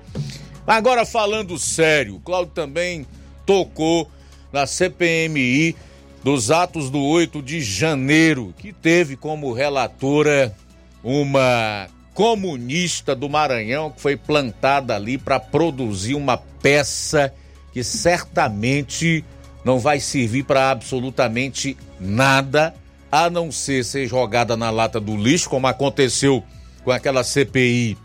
[0.67, 3.05] Agora falando sério, Cláudio também
[3.45, 4.09] tocou
[4.51, 5.75] na CPMI
[6.23, 10.55] dos atos do 8 de janeiro, que teve como relatora
[11.03, 17.31] uma comunista do Maranhão que foi plantada ali para produzir uma peça
[17.73, 19.23] que certamente
[19.65, 22.73] não vai servir para absolutamente nada,
[23.11, 26.41] a não ser ser jogada na lata do lixo, como aconteceu
[26.85, 27.97] com aquela CPI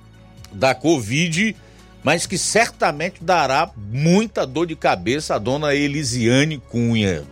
[0.52, 1.54] da Covid,
[2.02, 7.22] mas que certamente dará muita dor de cabeça à dona Elisiane Cunha.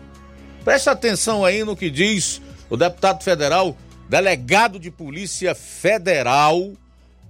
[0.64, 3.76] Preste atenção aí no que diz o deputado federal,
[4.08, 6.72] delegado de Polícia Federal,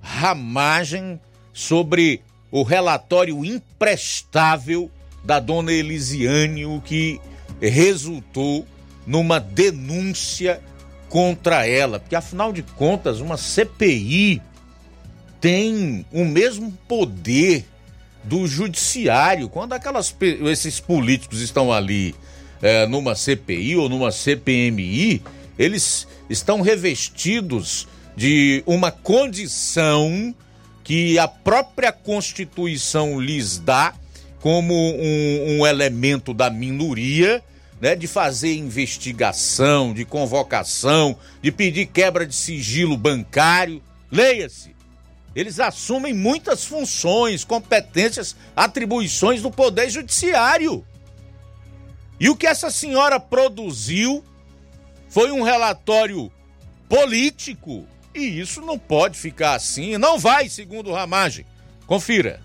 [0.01, 1.21] Ramagem,
[1.53, 4.91] sobre o relatório imprestável
[5.25, 7.21] da dona Elisiane, o que
[7.61, 8.67] resultou
[9.07, 10.61] numa denúncia
[11.09, 14.41] contra ela, porque afinal de contas, uma CPI
[15.41, 17.65] tem o mesmo poder
[18.23, 19.49] do judiciário.
[19.49, 22.15] Quando aquelas, esses políticos estão ali
[22.61, 25.23] é, numa CPI ou numa CPMI,
[25.59, 30.35] eles estão revestidos de uma condição
[30.85, 33.95] que a própria Constituição lhes dá
[34.41, 37.43] como um, um elemento da minoria
[37.81, 43.83] né, de fazer investigação, de convocação, de pedir quebra de sigilo bancário.
[44.11, 44.77] Leia-se.
[45.35, 50.85] Eles assumem muitas funções, competências, atribuições do Poder Judiciário.
[52.19, 54.25] E o que essa senhora produziu
[55.09, 56.31] foi um relatório
[56.89, 57.87] político.
[58.15, 61.45] E isso não pode ficar assim, não vai, segundo Ramagem.
[61.87, 62.41] Confira.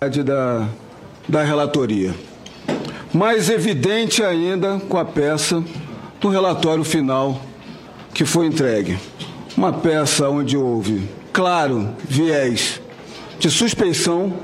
[0.00, 0.68] Da,
[1.28, 2.14] da relatoria
[3.16, 5.64] mais evidente ainda com a peça
[6.20, 7.40] do relatório final
[8.12, 8.98] que foi entregue.
[9.56, 12.78] Uma peça onde houve, claro, viés
[13.38, 14.34] de suspeição,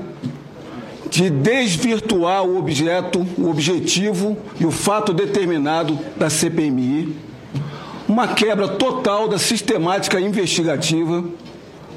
[1.13, 7.15] de desvirtuar o objeto, o objetivo e o fato determinado da CPMI,
[8.07, 11.23] uma quebra total da sistemática investigativa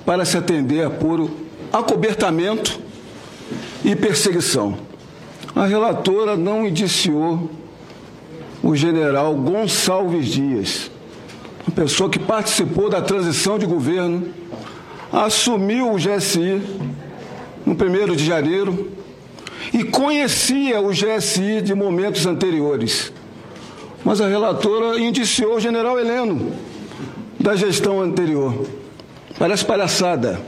[0.04, 1.30] para se atender a puro
[1.72, 2.78] acobertamento
[3.82, 4.76] e perseguição.
[5.54, 7.50] A relatora não indiciou
[8.62, 10.90] o general Gonçalves Dias,
[11.66, 14.28] uma pessoa que participou da transição de governo,
[15.10, 16.60] assumiu o GSI
[17.64, 18.94] no 1 de janeiro
[19.72, 23.12] e conhecia o GSI de momentos anteriores.
[24.04, 26.52] Mas a relatora indiciou o general Heleno
[27.38, 28.66] da gestão anterior.
[29.38, 30.40] Parece palhaçada,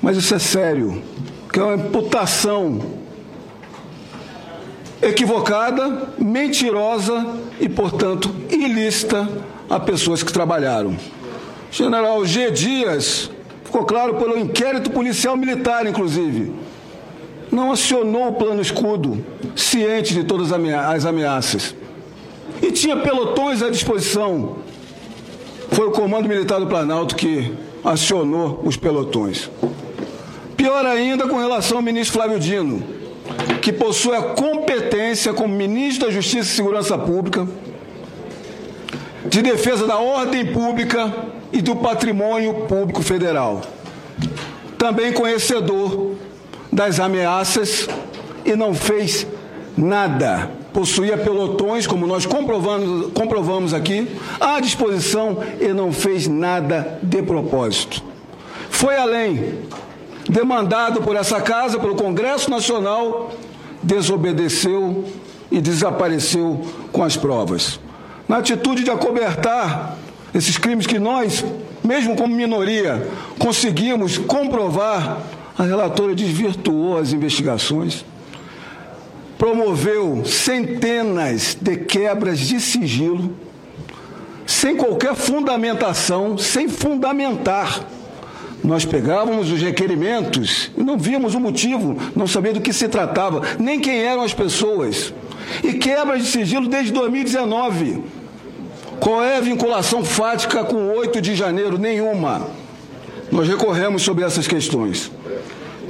[0.00, 1.02] mas isso é sério,
[1.52, 2.80] que é uma imputação
[5.00, 7.26] equivocada, mentirosa
[7.60, 9.28] e, portanto, ilícita
[9.68, 10.96] a pessoas que trabalharam.
[11.70, 12.50] General G.
[12.50, 13.30] Dias,
[13.64, 16.52] ficou claro pelo inquérito policial militar, inclusive,
[17.52, 19.22] não acionou o plano escudo,
[19.54, 21.74] ciente de todas as ameaças.
[22.62, 24.56] E tinha pelotões à disposição.
[25.70, 27.52] Foi o Comando Militar do Planalto que
[27.84, 29.50] acionou os pelotões.
[30.56, 32.82] Pior ainda com relação ao ministro Flávio Dino
[33.60, 37.46] que possui a competência como ministro da Justiça e Segurança Pública,
[39.24, 41.14] de defesa da ordem pública
[41.52, 43.62] e do patrimônio público federal.
[44.76, 46.16] Também conhecedor
[46.72, 47.86] das ameaças
[48.44, 49.26] e não fez
[49.76, 50.50] nada.
[50.72, 54.08] Possuía pelotões, como nós comprovamos, comprovamos aqui,
[54.40, 58.02] à disposição e não fez nada de propósito.
[58.70, 59.58] Foi além,
[60.28, 63.32] demandado por essa casa, pelo Congresso Nacional,
[63.82, 65.04] desobedeceu
[65.50, 67.78] e desapareceu com as provas.
[68.26, 69.98] Na atitude de acobertar
[70.34, 71.44] esses crimes que nós,
[71.84, 73.06] mesmo como minoria,
[73.38, 75.18] conseguimos comprovar,
[75.56, 78.04] a relatora desvirtuou as investigações,
[79.36, 83.34] promoveu centenas de quebras de sigilo,
[84.46, 87.84] sem qualquer fundamentação, sem fundamentar
[88.62, 93.42] Nós pegávamos os requerimentos e não víamos o motivo, não sabia do que se tratava,
[93.58, 95.12] nem quem eram as pessoas.
[95.64, 98.04] E quebra de sigilo desde 2019.
[99.00, 101.76] Qual é a vinculação fática com o 8 de janeiro?
[101.76, 102.46] Nenhuma.
[103.32, 105.10] Nós recorremos sobre essas questões.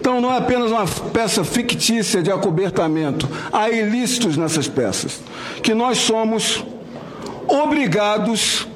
[0.03, 5.21] Então não é apenas uma peça fictícia de acobertamento, há ilícitos nessas peças,
[5.63, 6.65] que nós somos
[7.47, 8.67] obrigados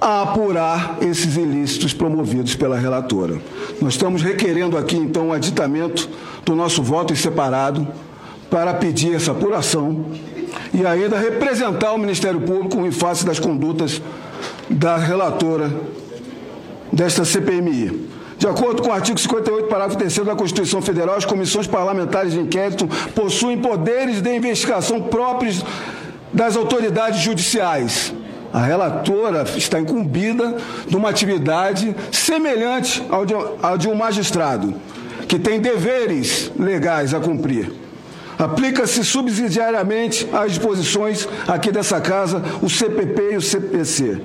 [0.00, 3.38] a apurar esses ilícitos promovidos pela relatora.
[3.78, 6.08] Nós estamos requerendo aqui, então, o aditamento
[6.46, 7.86] do nosso voto em separado
[8.48, 10.06] para pedir essa apuração
[10.72, 14.00] e ainda representar o Ministério Público em face das condutas
[14.70, 15.70] da relatora
[16.90, 18.13] desta CPMI.
[18.44, 22.40] De acordo com o artigo 58, parágrafo 3 da Constituição Federal, as comissões parlamentares de
[22.40, 25.64] inquérito possuem poderes de investigação próprios
[26.30, 28.12] das autoridades judiciais.
[28.52, 34.74] A relatora está incumbida de uma atividade semelhante ao de um magistrado,
[35.26, 37.72] que tem deveres legais a cumprir.
[38.38, 44.20] Aplica-se subsidiariamente às disposições aqui dessa casa, o CPP e o CPC.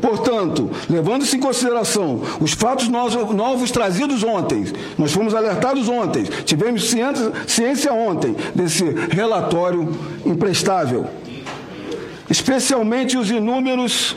[0.00, 4.64] Portanto, levando-se em consideração os fatos novos, novos, trazidos ontem,
[4.98, 9.88] nós fomos alertados ontem, tivemos ciência, ciência ontem desse relatório
[10.24, 11.06] imprestável,
[12.28, 14.16] especialmente os inúmeros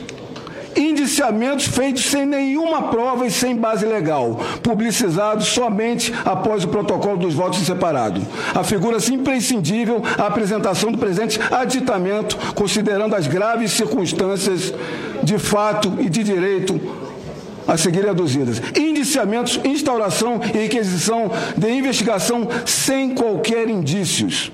[0.76, 7.34] indiciamentos feitos sem nenhuma prova e sem base legal, publicizados somente após o protocolo dos
[7.34, 8.22] votos separados.
[8.54, 14.72] Afigura-se imprescindível a apresentação do presente aditamento, considerando as graves circunstâncias
[15.22, 16.80] de fato e de direito
[17.66, 18.62] a seguir aduzidas.
[18.76, 24.50] Indiciamentos, instauração e requisição de investigação sem qualquer indícios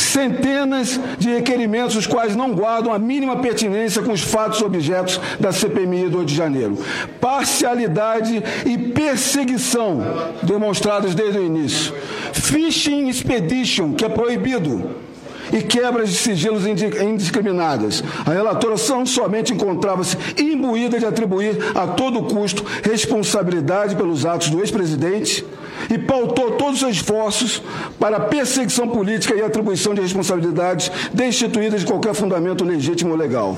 [0.00, 5.52] centenas de requerimentos, os quais não guardam a mínima pertinência com os fatos objetos da
[5.52, 6.78] CPMI do 8 de janeiro.
[7.20, 10.02] Parcialidade e perseguição
[10.42, 11.94] demonstradas desde o início.
[12.32, 15.08] Phishing expedition, que é proibido
[15.52, 18.02] e quebras de sigilos indiscriminadas.
[18.26, 24.60] A relatora não somente encontrava-se imbuída de atribuir a todo custo responsabilidade pelos atos do
[24.60, 25.44] ex-presidente
[25.90, 27.62] e pautou todos os esforços
[27.98, 33.56] para a perseguição política e atribuição de responsabilidades destituídas de qualquer fundamento legítimo ou legal.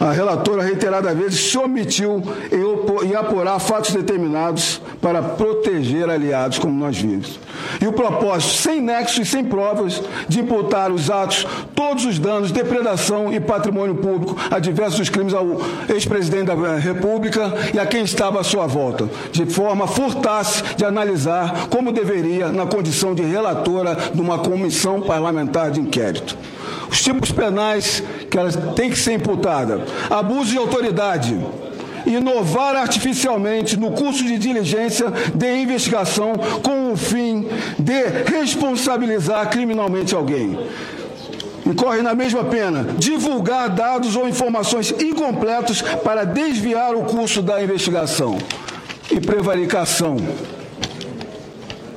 [0.00, 2.22] A relatora reiteradas vezes se omitiu
[3.04, 7.38] em apurar fatos determinados para proteger aliados, como nós vimos.
[7.80, 12.52] E o propósito, sem nexo e sem provas, de imputar os atos, todos os danos,
[12.52, 18.40] depredação e patrimônio público a diversos crimes ao ex-presidente da República e a quem estava
[18.40, 23.96] à sua volta, de forma a furtar-se de analisar como deveria na condição de relatora
[24.12, 26.36] de uma comissão parlamentar de inquérito.
[26.90, 31.38] Os tipos penais que ela tem que ser imputada: abuso de autoridade,
[32.14, 36.32] inovar artificialmente no curso de diligência de investigação
[36.62, 37.48] com o fim
[37.78, 40.58] de responsabilizar criminalmente alguém.
[41.64, 48.36] Incorre na mesma pena divulgar dados ou informações incompletos para desviar o curso da investigação.
[49.10, 50.16] E prevaricação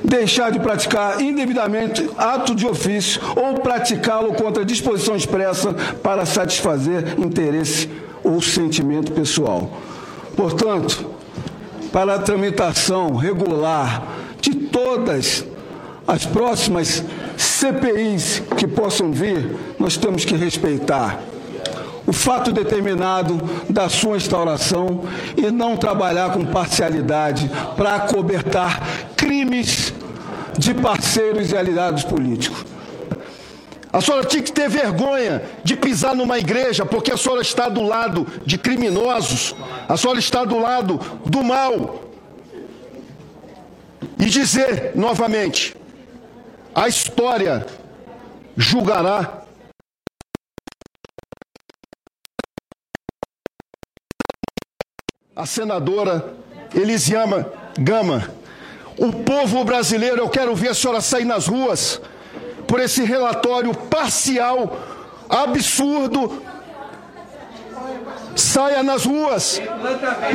[0.06, 7.90] deixar de praticar indevidamente ato de ofício ou praticá-lo contra disposição expressa para satisfazer interesse
[8.22, 9.70] ou sentimento pessoal.
[10.36, 11.12] Portanto,
[11.92, 14.02] para a tramitação regular
[14.40, 15.44] de todas
[16.06, 17.02] as próximas
[17.36, 21.20] CPIs que possam vir, nós temos que respeitar
[22.06, 25.04] o fato determinado da sua instauração
[25.36, 28.80] e não trabalhar com parcialidade para acobertar
[29.16, 29.92] crimes
[30.56, 32.75] de parceiros e aliados políticos.
[33.96, 37.80] A senhora tinha que ter vergonha de pisar numa igreja porque a senhora está do
[37.80, 39.56] lado de criminosos,
[39.88, 42.02] a senhora está do lado do mal.
[44.18, 45.74] E dizer novamente:
[46.74, 47.64] a história
[48.54, 49.40] julgará
[55.34, 56.34] a senadora
[56.74, 58.30] Elisiama Gama.
[58.98, 61.98] O povo brasileiro, eu quero ver a senhora sair nas ruas
[62.66, 64.78] por esse relatório parcial,
[65.28, 66.42] absurdo.
[68.34, 69.60] Saia nas ruas.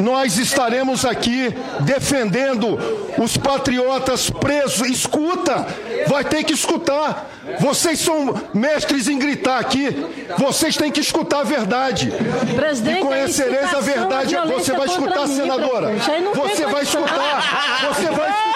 [0.01, 2.79] Nós estaremos aqui defendendo
[3.17, 4.89] os patriotas presos.
[4.89, 5.67] Escuta,
[6.07, 7.29] vai ter que escutar.
[7.59, 9.95] Vocês são mestres em gritar aqui.
[10.37, 12.11] Vocês têm que escutar a verdade.
[12.55, 14.35] Presidente, e conhecereis a verdade.
[14.53, 15.93] Você vai escutar, senadora.
[16.33, 17.87] Você vai escutar.
[17.87, 18.50] Você vai escutar,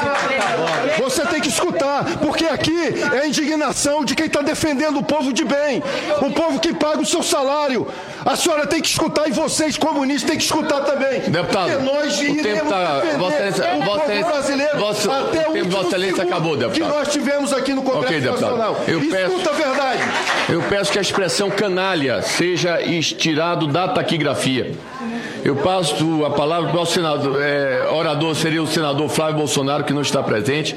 [0.00, 0.94] senadora.
[0.98, 2.04] Você tem que escutar.
[2.20, 5.82] Porque aqui é a indignação de quem está defendendo o povo de bem,
[6.22, 7.86] o povo que paga o seu salário.
[8.24, 11.20] A senhora tem que escutar e vocês, comunistas, têm que escutar também.
[11.20, 15.52] Deputado, porque nós o tempo tá- Vossa Excelência- o Vossa povo brasileiro Vossa- até o
[15.52, 16.72] tempo Vossa Excelência acabou, deputado.
[16.90, 18.50] que nós tivemos aqui no Congresso Ok, deputado.
[18.56, 18.80] Nacional.
[18.88, 20.02] Eu peço- Escuta a verdade.
[20.48, 24.72] Eu peço que a expressão canalha seja estirado da taquigrafia.
[25.46, 29.84] Eu passo a palavra para o nosso senador, é, orador, seria o senador Flávio Bolsonaro,
[29.84, 30.74] que não está presente.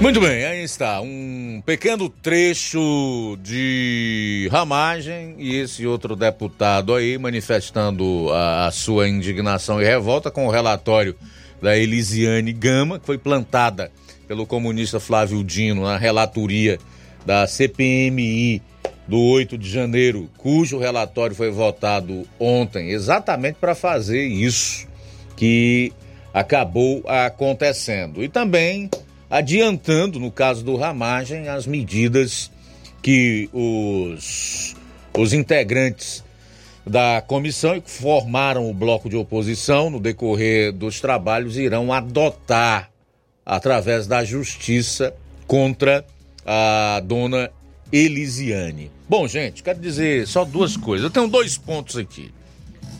[0.00, 0.98] Muito bem, aí está.
[1.02, 9.78] Um pequeno trecho de ramagem e esse outro deputado aí manifestando a, a sua indignação
[9.78, 11.14] e revolta com o relatório
[11.60, 13.92] da Elisiane Gama, que foi plantada
[14.26, 16.78] pelo comunista Flávio Dino na relatoria
[17.26, 18.62] da CPMI
[19.08, 24.86] do 8 de janeiro, cujo relatório foi votado ontem, exatamente para fazer isso
[25.34, 25.92] que
[26.32, 28.22] acabou acontecendo.
[28.22, 28.90] E também
[29.30, 32.50] adiantando, no caso do Ramagem, as medidas
[33.02, 34.76] que os,
[35.16, 36.22] os integrantes
[36.86, 42.90] da comissão e que formaram o bloco de oposição no decorrer dos trabalhos irão adotar
[43.44, 45.14] através da justiça
[45.46, 46.04] contra
[46.44, 47.50] a dona
[47.90, 48.97] Elisiane.
[49.08, 51.04] Bom, gente, quero dizer só duas coisas.
[51.04, 52.32] Eu tenho dois pontos aqui.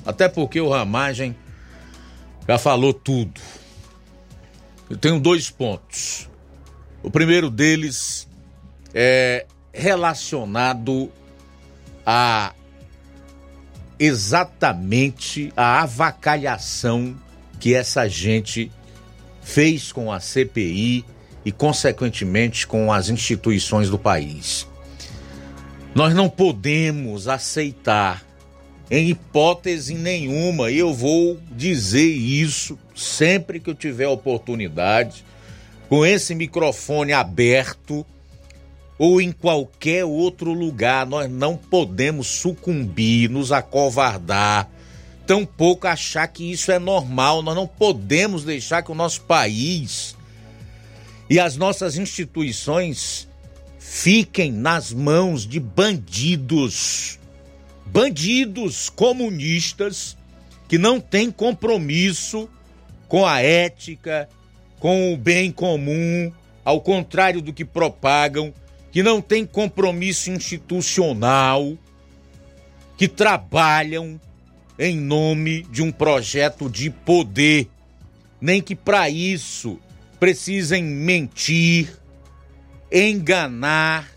[0.06, 1.36] Até porque o Ramagem
[2.46, 3.40] já falou tudo.
[4.88, 6.30] Eu tenho dois pontos.
[7.02, 8.26] O primeiro deles
[8.94, 11.12] é relacionado
[12.06, 12.54] a
[13.98, 17.16] exatamente a avacalhação
[17.60, 18.70] que essa gente
[19.42, 21.04] fez com a CPI
[21.44, 24.67] e, consequentemente, com as instituições do país.
[25.98, 28.24] Nós não podemos aceitar,
[28.88, 35.24] em hipótese nenhuma, e eu vou dizer isso sempre que eu tiver oportunidade,
[35.88, 38.06] com esse microfone aberto
[38.96, 44.70] ou em qualquer outro lugar, nós não podemos sucumbir, nos acovardar,
[45.26, 47.42] tampouco achar que isso é normal.
[47.42, 50.16] Nós não podemos deixar que o nosso país
[51.28, 53.27] e as nossas instituições
[53.90, 57.18] fiquem nas mãos de bandidos,
[57.86, 60.14] bandidos comunistas
[60.68, 62.50] que não têm compromisso
[63.08, 64.28] com a ética,
[64.78, 66.30] com o bem comum,
[66.62, 68.52] ao contrário do que propagam,
[68.92, 71.72] que não têm compromisso institucional,
[72.98, 74.20] que trabalham
[74.78, 77.66] em nome de um projeto de poder,
[78.38, 79.80] nem que para isso
[80.20, 81.98] precisem mentir,
[82.90, 84.08] enganar,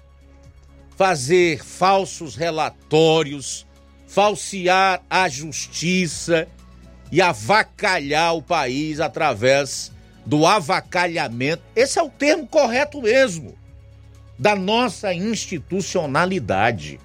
[0.96, 3.66] fazer falsos relatórios,
[4.08, 6.48] falsear a justiça
[7.12, 9.92] e avacalhar o país através
[10.26, 11.64] do avacalhamento.
[11.76, 13.58] Esse é o termo correto mesmo
[14.38, 17.00] da nossa institucionalidade.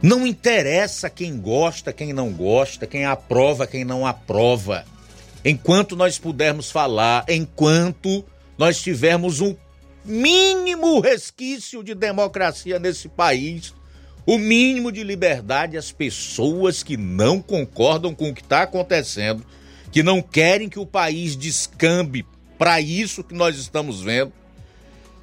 [0.00, 4.84] Não interessa quem gosta, quem não gosta, quem aprova, quem não aprova.
[5.44, 8.24] Enquanto nós pudermos falar, enquanto
[8.56, 9.54] nós tivermos um
[10.04, 13.74] mínimo resquício de democracia nesse país,
[14.26, 19.44] o mínimo de liberdade, as pessoas que não concordam com o que está acontecendo,
[19.92, 22.26] que não querem que o país descambe
[22.58, 24.32] para isso que nós estamos vendo,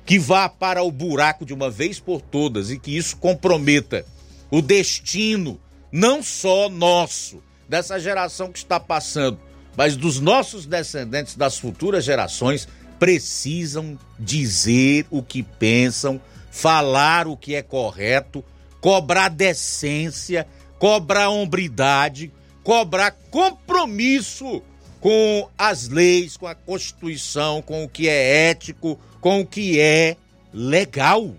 [0.05, 4.05] que vá para o buraco de uma vez por todas e que isso comprometa
[4.49, 5.59] o destino
[5.91, 9.39] não só nosso, dessa geração que está passando,
[9.76, 12.67] mas dos nossos descendentes, das futuras gerações,
[12.99, 16.19] precisam dizer o que pensam,
[16.49, 18.43] falar o que é correto,
[18.80, 20.47] cobrar decência,
[20.80, 22.32] cobrar hombridade,
[22.63, 24.61] cobrar compromisso
[24.99, 30.17] com as leis, com a Constituição, com o que é ético, com o que é
[30.53, 31.36] legal.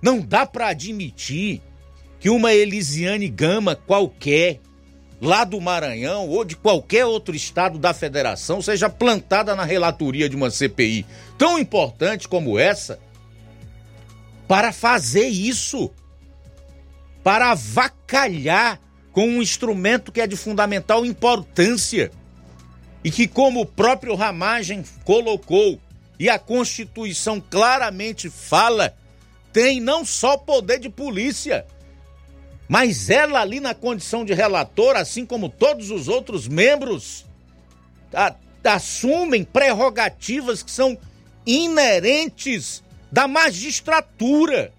[0.00, 1.60] Não dá para admitir
[2.20, 4.60] que uma Elisiane Gama qualquer,
[5.20, 10.36] lá do Maranhão ou de qualquer outro estado da federação, seja plantada na relatoria de
[10.36, 11.04] uma CPI
[11.36, 12.98] tão importante como essa,
[14.46, 15.90] para fazer isso,
[17.22, 18.80] para avacalhar
[19.12, 22.10] com um instrumento que é de fundamental importância
[23.02, 25.80] e que, como o próprio Ramagem colocou
[26.18, 28.94] e a Constituição claramente fala,
[29.52, 31.66] tem não só poder de polícia,
[32.68, 37.24] mas ela ali na condição de relator, assim como todos os outros membros,
[38.12, 40.98] a, assumem prerrogativas que são
[41.46, 44.70] inerentes da magistratura,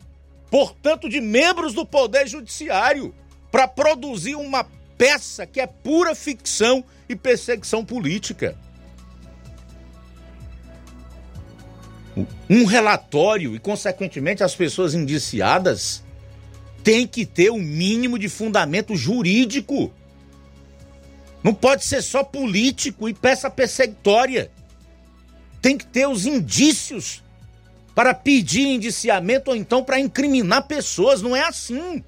[0.51, 3.15] portanto, de membros do Poder Judiciário,
[3.51, 4.63] para produzir uma
[4.95, 8.55] peça que é pura ficção e perseguição política.
[12.47, 16.03] Um relatório e, consequentemente, as pessoas indiciadas
[16.83, 19.93] têm que ter um mínimo de fundamento jurídico.
[21.43, 24.51] Não pode ser só político e peça perseguitória.
[25.61, 27.23] Tem que ter os indícios
[27.95, 31.21] para pedir indiciamento ou então para incriminar pessoas.
[31.21, 32.03] Não é assim.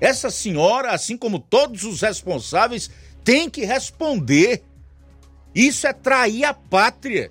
[0.00, 2.90] Essa senhora, assim como todos os responsáveis,
[3.22, 4.62] tem que responder.
[5.54, 7.30] Isso é trair a pátria.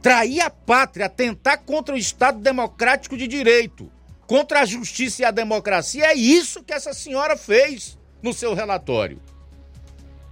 [0.00, 3.88] Trair a pátria, atentar contra o Estado democrático de direito,
[4.32, 6.06] contra a justiça e a democracia.
[6.06, 9.20] É isso que essa senhora fez no seu relatório.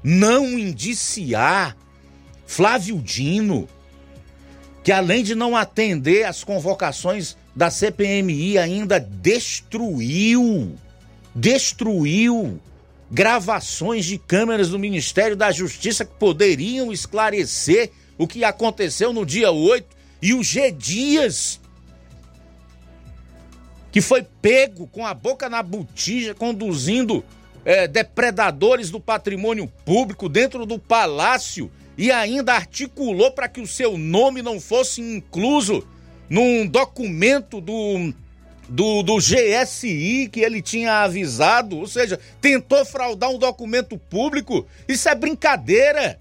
[0.02, 1.76] Não indiciar
[2.46, 3.68] Flávio Dino,
[4.82, 10.74] que além de não atender às convocações da CPMI, ainda destruiu,
[11.34, 12.58] destruiu
[13.10, 19.50] gravações de câmeras do Ministério da Justiça que poderiam esclarecer o que aconteceu no dia
[19.50, 21.59] 8 e o G Dias
[23.90, 27.24] que foi pego com a boca na botija conduzindo
[27.64, 33.98] é, depredadores do patrimônio público dentro do palácio e ainda articulou para que o seu
[33.98, 35.86] nome não fosse incluso
[36.28, 38.14] num documento do,
[38.68, 44.66] do, do GSI que ele tinha avisado, ou seja, tentou fraudar um documento público.
[44.88, 46.16] Isso é brincadeira.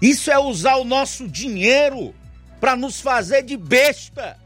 [0.00, 2.14] Isso é usar o nosso dinheiro
[2.64, 4.38] para nos fazer de besta.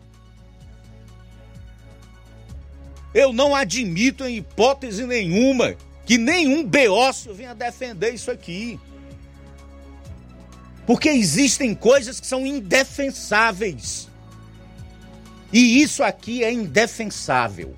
[3.15, 8.81] Eu não admito em hipótese nenhuma que nenhum beócio venha defender isso aqui.
[10.85, 14.09] Porque existem coisas que são indefensáveis.
[15.53, 17.77] E isso aqui é indefensável.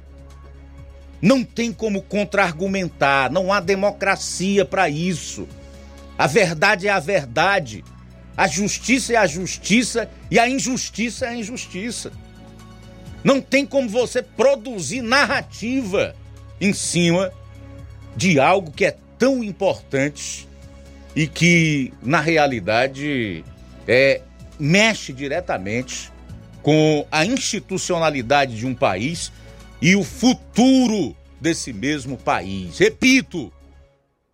[1.21, 5.47] Não tem como contra-argumentar, não há democracia para isso.
[6.17, 7.85] A verdade é a verdade.
[8.37, 12.13] A justiça é a justiça e a injustiça é a injustiça.
[13.23, 16.15] Não tem como você produzir narrativa
[16.61, 17.33] em cima
[18.17, 20.49] de algo que é tão importante
[21.15, 23.45] e que, na realidade,
[23.87, 24.23] é,
[24.59, 26.11] mexe diretamente
[26.63, 29.33] com a institucionalidade de um país
[29.81, 32.79] e o futuro desse mesmo país.
[32.79, 33.53] Repito,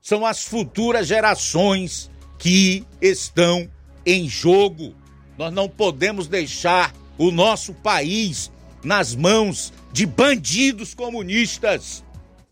[0.00, 3.68] são as futuras gerações que estão
[4.06, 4.94] em jogo.
[5.36, 8.50] Nós não podemos deixar o nosso país
[8.82, 12.04] nas mãos de bandidos comunistas.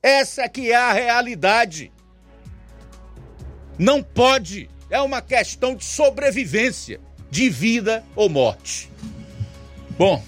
[0.02, 1.92] Essa que é a realidade.
[3.78, 4.68] Não pode.
[4.90, 7.00] É uma questão de sobrevivência,
[7.30, 8.90] de vida ou morte.
[9.96, 10.22] Bom,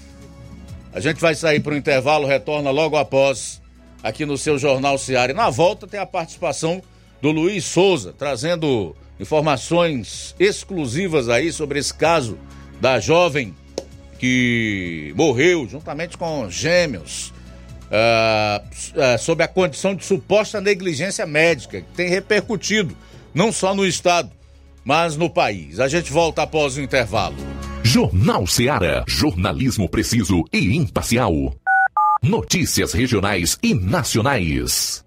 [0.93, 3.61] a gente vai sair para o intervalo, retorna logo após
[4.01, 5.31] aqui no seu Jornal Seara.
[5.31, 6.81] E na volta tem a participação
[7.21, 12.37] do Luiz Souza, trazendo informações exclusivas aí sobre esse caso
[12.79, 13.55] da jovem
[14.19, 17.33] que morreu juntamente com gêmeos.
[17.87, 18.59] Uh,
[18.99, 22.93] uh, sobre a condição de suposta negligência médica, que tem repercutido
[23.33, 24.29] não só no estado,
[24.83, 25.79] mas no país.
[25.79, 27.37] A gente volta após o intervalo.
[27.83, 29.05] Jornal Seara.
[29.07, 31.55] Jornalismo preciso e imparcial.
[32.21, 35.06] Notícias regionais e nacionais.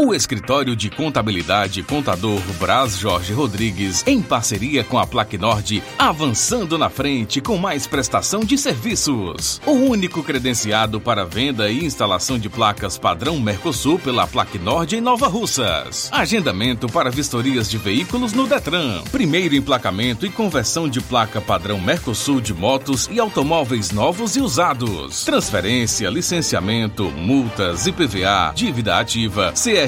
[0.00, 6.78] O escritório de contabilidade Contador Braz Jorge Rodrigues, em parceria com a Plaque Nord, avançando
[6.78, 9.60] na frente com mais prestação de serviços.
[9.66, 15.00] O único credenciado para venda e instalação de placas padrão Mercosul pela Plaque Nord em
[15.00, 16.08] Nova Russas.
[16.12, 19.02] Agendamento para vistorias de veículos no Detran.
[19.10, 25.24] Primeiro emplacamento e conversão de placa padrão Mercosul de motos e automóveis novos e usados.
[25.24, 29.87] Transferência, licenciamento, multas, IPVA, dívida ativa, CR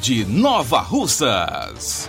[0.00, 2.08] de Nova Russas.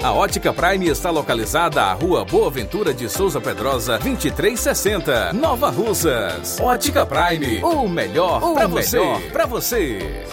[0.00, 6.60] A Ótica Prime está localizada à Rua Boa Ventura de Souza Pedrosa, 2360, Nova Russas.
[6.60, 9.00] Ótica Prime, o melhor para você.
[9.32, 10.24] Para você.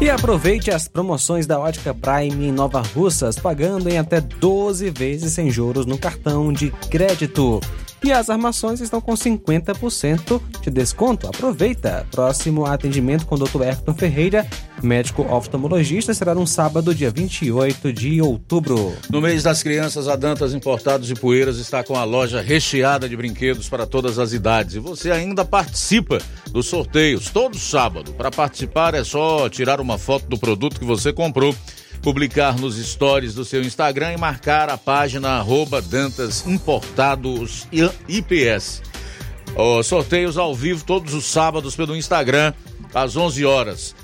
[0.00, 5.32] E aproveite as promoções da Ótica Prime em Nova Russas, pagando em até 12 vezes
[5.32, 7.60] sem juros no cartão de crédito.
[8.02, 11.26] E as armações estão com 50% de desconto.
[11.26, 12.06] Aproveita!
[12.10, 13.62] Próximo atendimento com o Dr.
[13.62, 14.46] Everton Ferreira,
[14.82, 18.94] médico oftalmologista, será no sábado, dia 28 de outubro.
[19.10, 23.14] No mês das crianças, a Dantas Importados e Poeiras está com a loja recheada de
[23.14, 24.76] brinquedos para todas as idades.
[24.76, 26.18] E você ainda participa
[26.50, 28.14] dos sorteios todo sábado.
[28.14, 31.54] Para participar é só tirar uma foto do produto que você comprou
[32.02, 37.66] publicar nos stories do seu Instagram e marcar a página arroba Dantas Importados
[38.08, 38.82] IPS.
[39.56, 42.54] Oh, sorteios ao vivo todos os sábados pelo Instagram,
[42.94, 43.96] às 11 horas.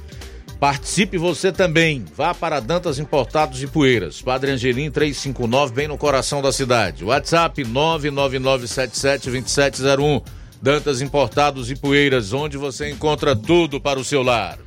[0.59, 2.03] Participe você também.
[2.17, 4.23] Vá para Dantas Importados e Poeiras.
[4.23, 7.05] Padre Angelim 359, bem no coração da cidade.
[7.05, 10.23] WhatsApp 999772701.
[10.61, 14.66] Dantas Importados e Poeiras, onde você encontra tudo para o seu lar.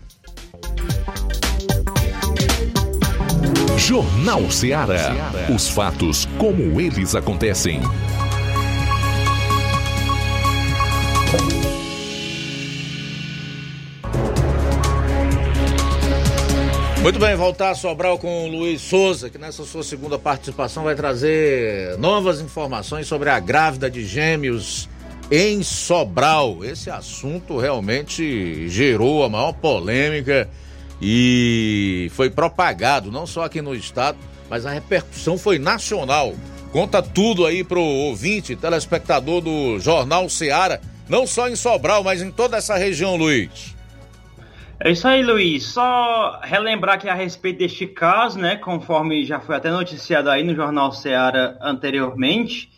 [3.80, 5.32] Jornal Ceará.
[5.56, 7.80] Os fatos como eles acontecem.
[17.02, 20.94] Muito bem, voltar a Sobral com o Luiz Souza, que nessa sua segunda participação vai
[20.94, 24.90] trazer novas informações sobre a grávida de gêmeos
[25.32, 26.66] em Sobral.
[26.66, 30.50] Esse assunto realmente gerou a maior polêmica
[31.02, 34.18] e foi propagado, não só aqui no estado,
[34.50, 36.34] mas a repercussão foi nacional.
[36.72, 42.32] Conta tudo aí pro ouvinte, telespectador do Jornal Seara, não só em Sobral, mas em
[42.32, 43.76] toda essa região, Luiz.
[44.80, 45.66] É isso aí, Luiz.
[45.66, 50.56] Só relembrar que a respeito deste caso, né, conforme já foi até noticiado aí no
[50.56, 52.70] Jornal Seara anteriormente,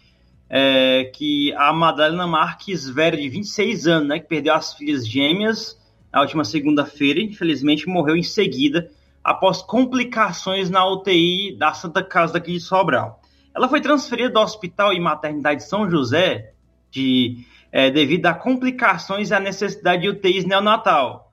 [0.50, 5.78] é, que a Madalena Marques Vera, de 26 anos, né, que perdeu as filhas gêmeas
[6.12, 8.90] na última segunda-feira, infelizmente morreu em seguida
[9.24, 13.22] após complicações na UTI da Santa Casa daqui de Sobral.
[13.56, 16.54] Ela foi transferida do Hospital e Maternidade São José
[16.90, 21.32] de, é, devido a complicações e a necessidade de UTIs neonatal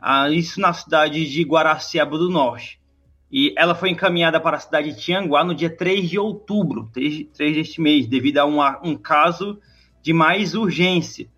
[0.00, 2.80] ah, isso na cidade de Guaraciaba do Norte.
[3.30, 7.26] E ela foi encaminhada para a cidade de Tianguá no dia 3 de outubro, 3,
[7.34, 9.58] 3 deste mês, devido a uma, um caso
[10.00, 11.28] de mais urgência.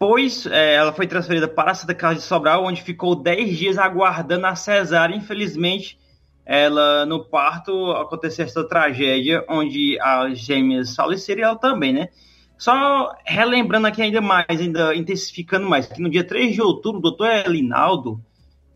[0.00, 3.76] Pois é, ela foi transferida para a Santa Casa de Sobral, onde ficou 10 dias
[3.76, 5.14] aguardando a cesárea.
[5.14, 5.98] Infelizmente,
[6.42, 12.08] ela no parto aconteceu essa tragédia, onde as gêmeas faleceram e ela também, né?
[12.56, 17.02] Só relembrando aqui ainda mais, ainda intensificando mais, que no dia 3 de outubro, o
[17.02, 18.24] doutor Elinaldo,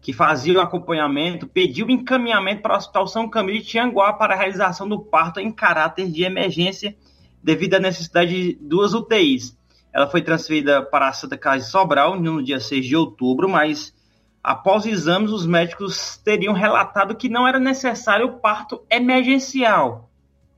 [0.02, 4.36] que fazia o acompanhamento, pediu encaminhamento para o Hospital São Camilo de Tianguá para a
[4.36, 6.94] realização do parto em caráter de emergência
[7.42, 9.56] devido à necessidade de duas UTIs.
[9.94, 13.94] Ela foi transferida para a Santa Casa de Sobral no dia 6 de outubro, mas
[14.42, 20.10] após exames, os médicos teriam relatado que não era necessário o parto emergencial.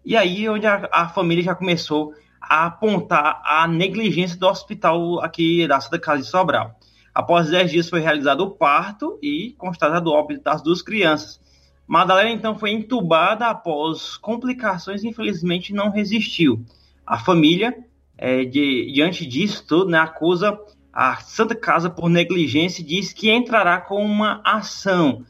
[0.02, 5.68] E aí onde a, a família já começou a apontar a negligência do hospital aqui
[5.68, 6.74] da Santa Casa de Sobral.
[7.14, 11.38] Após 10 dias foi realizado o parto e constatado o óbito das duas crianças.
[11.86, 16.64] Madalena então foi entubada após complicações infelizmente não resistiu.
[17.06, 17.85] A família,
[18.18, 20.58] é, de, diante disso tudo, né, acusa
[20.92, 25.24] a Santa Casa por negligência e diz que entrará com uma ação.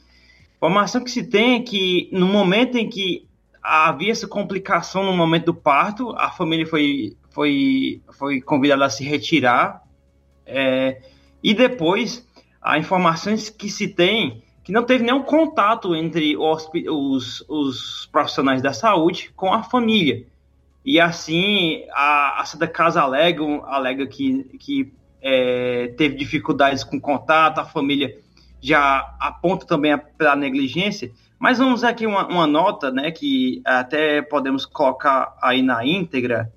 [0.57, 3.27] Informação que se tem é que no momento em que
[3.63, 9.03] havia essa complicação no momento do parto, a família foi, foi, foi convidada a se
[9.03, 9.83] retirar,
[10.47, 11.03] é,
[11.43, 12.27] e depois,
[12.63, 18.61] há informações que se tem que não teve nenhum contato entre os, os, os profissionais
[18.61, 20.27] da saúde com a família.
[20.87, 27.59] E assim, a, a Santa Casa alega, alega que, que é, teve dificuldades com contato,
[27.59, 28.17] a família
[28.61, 31.11] já aponta também pela negligência,
[31.41, 36.53] mas vamos aqui uma, uma nota, né, que até podemos colocar aí na íntegra,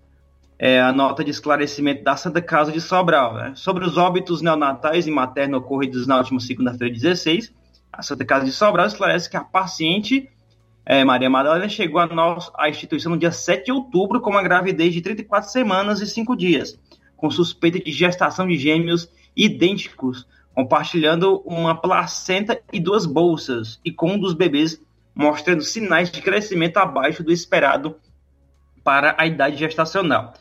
[0.60, 3.54] é a nota de esclarecimento da Santa Casa de Sobral, né?
[3.56, 7.52] sobre os óbitos neonatais e materno ocorridos na última segunda-feira 16.
[7.92, 10.30] A Santa Casa de Sobral esclarece que a paciente
[10.90, 15.02] é, Maria Madalena chegou à instituição no dia 7 de outubro com uma gravidez de
[15.02, 16.80] 34 semanas e 5 dias,
[17.16, 20.26] com suspeita de gestação de gêmeos idênticos
[20.56, 24.82] compartilhando uma placenta e duas bolsas, e com um dos bebês
[25.14, 27.96] mostrando sinais de crescimento abaixo do esperado
[28.84, 30.34] para a idade gestacional.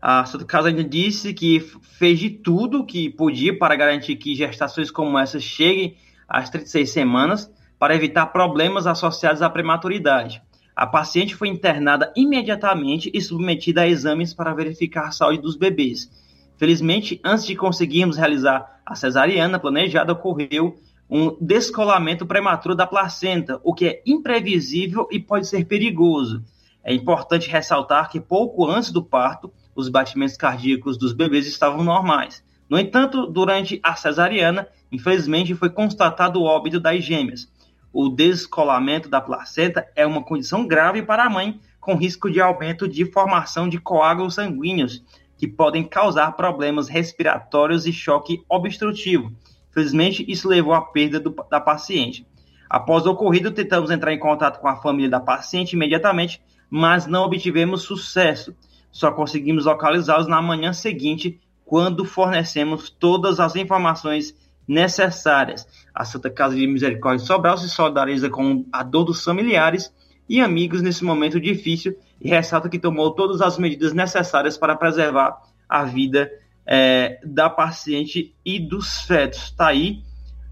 [0.00, 4.90] A Santa Casa ainda disse que fez de tudo que podia para garantir que gestações
[4.90, 5.94] como essa cheguem
[6.26, 10.42] às 36 semanas para evitar problemas associados à prematuridade.
[10.76, 16.10] A paciente foi internada imediatamente e submetida a exames para verificar a saúde dos bebês.
[16.58, 20.78] Felizmente, antes de conseguirmos realizar a cesariana planejada, ocorreu
[21.08, 26.44] um descolamento prematuro da placenta, o que é imprevisível e pode ser perigoso.
[26.84, 32.44] É importante ressaltar que pouco antes do parto, os batimentos cardíacos dos bebês estavam normais.
[32.68, 37.48] No entanto, durante a cesariana, infelizmente foi constatado o óbito das gêmeas.
[37.92, 42.86] O descolamento da placenta é uma condição grave para a mãe, com risco de aumento
[42.86, 45.02] de formação de coágulos sanguíneos,
[45.36, 49.32] que podem causar problemas respiratórios e choque obstrutivo.
[49.72, 52.26] Felizmente, isso levou à perda do, da paciente.
[52.68, 57.24] Após o ocorrido, tentamos entrar em contato com a família da paciente imediatamente, mas não
[57.24, 58.54] obtivemos sucesso.
[58.92, 64.34] Só conseguimos localizá-los na manhã seguinte, quando fornecemos todas as informações
[64.70, 65.66] necessárias.
[65.92, 69.92] A Santa Casa de Misericórdia Sobral se solidariza com a dor dos familiares
[70.28, 75.42] e amigos nesse momento difícil e ressalta que tomou todas as medidas necessárias para preservar
[75.68, 76.30] a vida
[76.64, 79.42] é, da paciente e dos fetos.
[79.42, 80.04] Está aí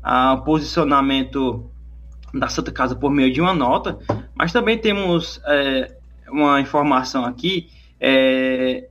[0.03, 1.71] ah, o posicionamento
[2.35, 3.99] da Santa Casa por meio de uma nota,
[4.35, 5.97] mas também temos é,
[6.29, 7.71] uma informação aqui
[8.01, 8.89] é,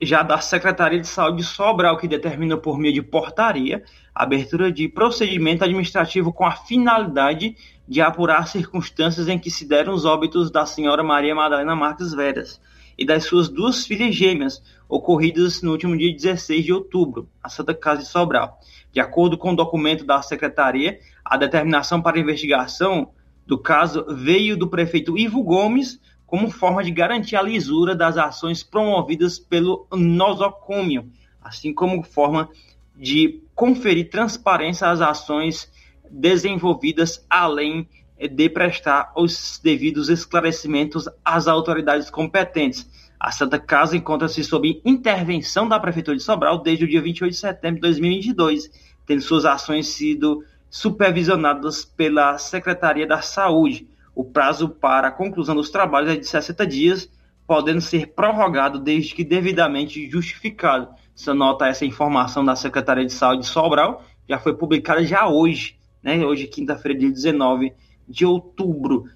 [0.00, 3.82] já da Secretaria de Saúde de Sobral, que determina por meio de portaria
[4.18, 9.94] abertura de procedimento administrativo com a finalidade de apurar as circunstâncias em que se deram
[9.94, 12.60] os óbitos da senhora Maria Madalena Marques Veras
[12.98, 17.72] e das suas duas filhas gêmeas, ocorridas no último dia 16 de outubro, a Santa
[17.72, 18.58] Casa de Sobral.
[18.90, 23.12] De acordo com o documento da Secretaria, a determinação para investigação
[23.46, 28.64] do caso veio do prefeito Ivo Gomes como forma de garantir a lisura das ações
[28.64, 31.08] promovidas pelo nosocômio,
[31.40, 32.50] assim como forma
[32.96, 35.68] de conferir transparência às ações
[36.08, 42.88] desenvolvidas, além de prestar os devidos esclarecimentos às autoridades competentes.
[43.18, 47.36] A Santa Casa encontra-se sob intervenção da Prefeitura de Sobral desde o dia 28 de
[47.36, 48.70] setembro de 2022,
[49.04, 53.88] tendo suas ações sido supervisionadas pela Secretaria da Saúde.
[54.14, 57.10] O prazo para a conclusão dos trabalhos é de 60 dias,
[57.44, 60.94] podendo ser prorrogado desde que devidamente justificado.
[61.18, 65.76] Essa nota, essa informação da Secretaria de Saúde de Sobral, já foi publicada já hoje,
[66.00, 66.24] né?
[66.24, 67.72] Hoje, quinta-feira, dia 19
[68.08, 69.06] de outubro.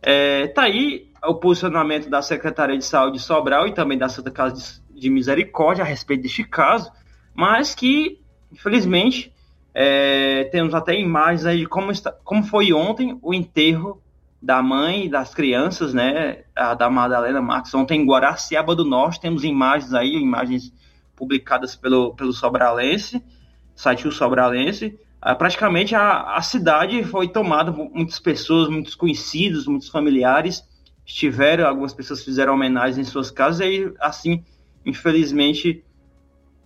[0.00, 4.30] É, tá aí o posicionamento da Secretaria de Saúde de Sobral e também da Santa
[4.30, 6.90] Casa de Misericórdia a respeito deste caso,
[7.34, 9.30] mas que, infelizmente,
[9.74, 14.00] é, temos até imagens aí de como, está, como foi ontem o enterro
[14.40, 19.20] da mãe e das crianças, né, a, da Madalena Marques, ontem em Guaraciaba do Norte,
[19.20, 20.72] temos imagens aí, imagens
[21.16, 23.22] publicadas pelo, pelo Sobralense,
[23.74, 29.66] site o Sobralense, ah, praticamente a, a cidade foi tomada por muitas pessoas, muitos conhecidos,
[29.66, 30.62] muitos familiares,
[31.06, 34.44] estiveram, algumas pessoas fizeram homenagem em suas casas, e assim,
[34.84, 35.82] infelizmente,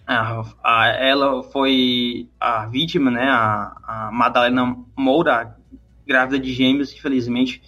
[0.07, 5.57] a, a, ela foi a vítima, né, a, a Madalena Moura,
[6.07, 7.63] grávida de gêmeos, infelizmente,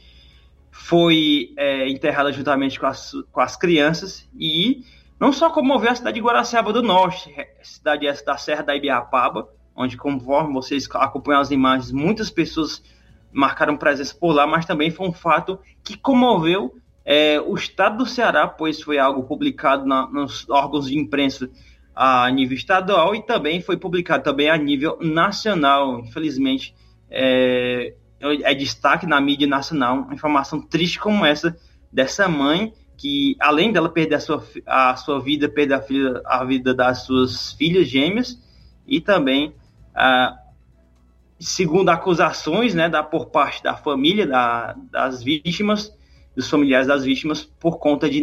[0.70, 4.82] foi é, enterrada juntamente com as, com as crianças e
[5.20, 7.30] não só comoveu a cidade de Guaraciaba do Norte,
[7.62, 12.82] cidade essa da Serra da Ibiapaba, onde, conforme vocês acompanham as imagens, muitas pessoas
[13.30, 16.74] marcaram presença por lá, mas também foi um fato que comoveu
[17.04, 21.50] é, o estado do Ceará, pois foi algo publicado na, nos órgãos de imprensa
[21.94, 26.00] a nível estadual e também foi publicado também a nível nacional.
[26.00, 26.74] Infelizmente,
[27.10, 31.56] é, é destaque na mídia nacional informação triste como essa
[31.92, 36.44] dessa mãe que, além dela perder a sua, a sua vida, perder a, filha, a
[36.44, 38.38] vida das suas filhas gêmeas
[38.86, 39.54] e também
[39.94, 40.36] ah,
[41.38, 45.90] segundo acusações né, da, por parte da família da, das vítimas,
[46.36, 48.22] dos familiares das vítimas, por conta de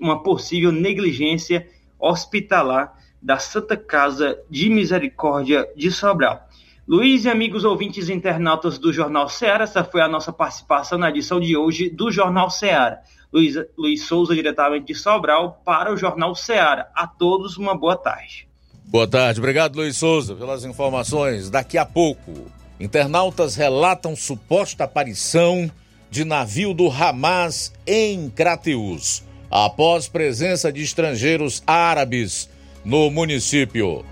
[0.00, 1.68] uma possível negligência
[1.98, 6.48] hospitalar da Santa Casa de Misericórdia de Sobral.
[6.88, 11.38] Luiz e amigos ouvintes internautas do Jornal Ceará, essa foi a nossa participação na edição
[11.38, 13.02] de hoje do Jornal Ceará.
[13.32, 16.88] Luiz, Luiz Souza, diretamente de Sobral, para o Jornal Ceará.
[16.94, 18.46] A todos uma boa tarde.
[18.84, 21.50] Boa tarde, obrigado Luiz Souza pelas informações.
[21.50, 25.70] Daqui a pouco, internautas relatam suposta aparição
[26.10, 32.48] de navio do Hamas em Crateus, após presença de estrangeiros árabes
[32.84, 34.04] no município.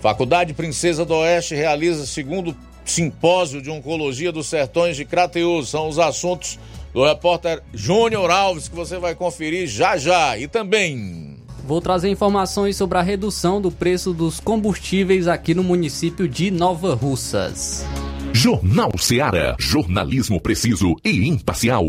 [0.00, 5.68] Faculdade Princesa do Oeste realiza segundo simpósio de oncologia dos sertões de Crateus.
[5.70, 6.58] São os assuntos
[6.92, 10.36] do repórter Júnior Alves que você vai conferir já já.
[10.38, 11.38] E também
[11.68, 16.94] Vou trazer informações sobre a redução do preço dos combustíveis aqui no município de Nova
[16.94, 17.84] Russas.
[18.32, 19.54] Jornal Seara.
[19.58, 21.84] Jornalismo preciso e imparcial.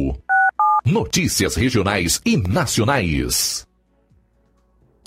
[0.85, 3.68] Notícias regionais e nacionais.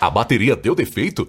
[0.00, 1.28] A bateria deu defeito?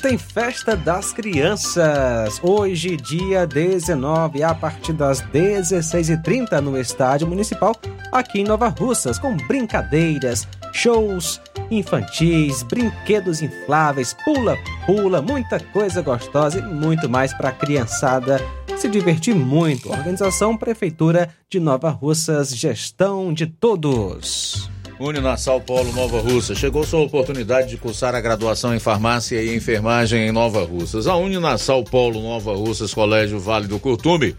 [0.00, 2.40] Tem festa das crianças.
[2.42, 7.76] Hoje, dia 19, a partir das 16h30 no Estádio Municipal,
[8.10, 11.40] aqui em Nova Russas, com brincadeiras, shows
[11.70, 18.40] infantis, brinquedos infláveis, pula-pula, muita coisa gostosa e muito mais para a criançada
[18.76, 19.90] se divertir muito.
[19.90, 24.70] Organização Prefeitura de Nova Russas, gestão de todos.
[25.00, 26.54] Uninasal Polo Nova Russa.
[26.54, 31.06] Chegou sua oportunidade de cursar a graduação em farmácia e enfermagem em Nova Russas.
[31.06, 34.36] A Uninasal Polo Nova Russas Colégio Vale do Curtume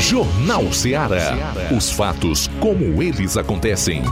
[0.00, 1.52] Jornal Ceará.
[1.76, 4.02] Os fatos como eles acontecem.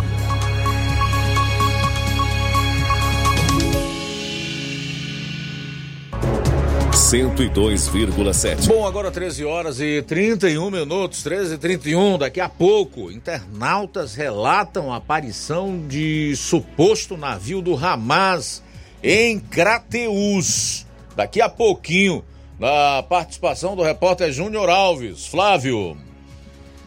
[7.06, 8.66] 102,7.
[8.66, 12.18] Bom, agora 13 horas e 31 minutos, 13 e 31.
[12.18, 18.60] Daqui a pouco, internautas relatam a aparição de suposto navio do Hamas
[19.00, 20.84] em Crateus.
[21.14, 22.24] Daqui a pouquinho,
[22.58, 25.28] na participação do repórter Júnior Alves.
[25.28, 25.96] Flávio.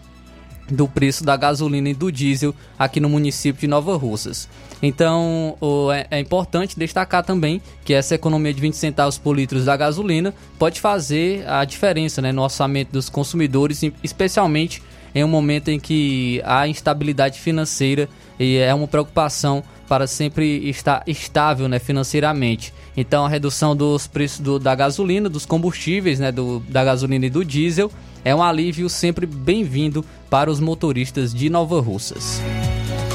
[0.70, 4.48] do preço da gasolina e do diesel aqui no município de Nova Russas.
[4.82, 5.56] Então
[5.92, 10.32] é, é, importante destacar também que essa economia de 20 centavos por litro da gasolina
[10.58, 14.82] pode fazer a diferença né, no orçamento dos consumidores, especialmente
[15.14, 18.08] em um momento em que há instabilidade financeira
[18.38, 22.72] e é uma preocupação para sempre estar estável né, financeiramente.
[22.96, 27.30] Então a redução dos preços do, da gasolina, dos combustíveis, né, do, da gasolina e
[27.30, 27.90] do diesel
[28.24, 32.40] é um alívio sempre bem-vindo para os motoristas de Nova Russas.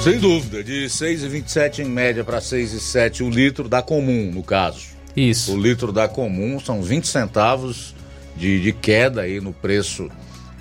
[0.03, 4.87] Sem dúvida, de 6,27 em média para 6,7 o litro da comum, no caso.
[5.15, 5.53] Isso.
[5.53, 7.93] O litro da comum são 20 centavos
[8.35, 10.09] de, de queda aí no preço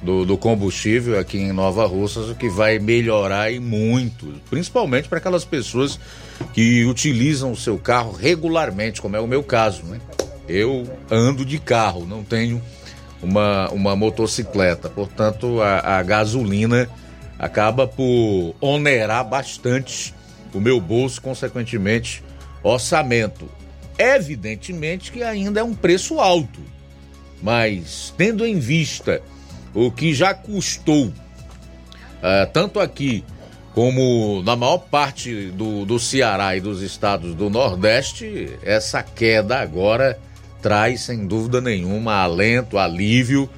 [0.02, 5.18] do, do, combustível aqui em Nova Russas, o que vai melhorar e muito, principalmente para
[5.18, 5.98] aquelas pessoas
[6.52, 10.00] que utilizam o seu carro regularmente, como é o meu caso, né?
[10.48, 12.60] Eu ando de carro, não tenho
[13.22, 14.88] uma, uma motocicleta.
[14.88, 16.88] Portanto, a, a gasolina
[17.38, 20.12] acaba por onerar bastante
[20.52, 22.22] o meu bolso, consequentemente,
[22.62, 23.48] orçamento.
[23.96, 26.60] Evidentemente que ainda é um preço alto,
[27.40, 29.22] mas tendo em vista
[29.74, 31.12] o que já custou, uh,
[32.52, 33.24] tanto aqui
[33.74, 40.18] como na maior parte do, do Ceará e dos estados do Nordeste, essa queda agora
[40.60, 43.48] traz, sem dúvida nenhuma, alento, alívio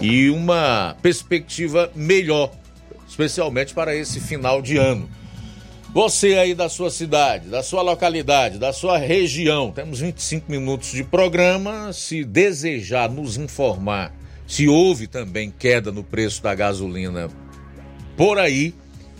[0.00, 2.52] e uma perspectiva melhor,
[3.08, 5.08] especialmente para esse final de ano.
[5.92, 11.04] Você aí da sua cidade, da sua localidade, da sua região, temos 25 minutos de
[11.04, 11.92] programa.
[11.92, 14.12] Se desejar nos informar
[14.46, 17.30] se houve também queda no preço da gasolina
[18.16, 18.74] por aí,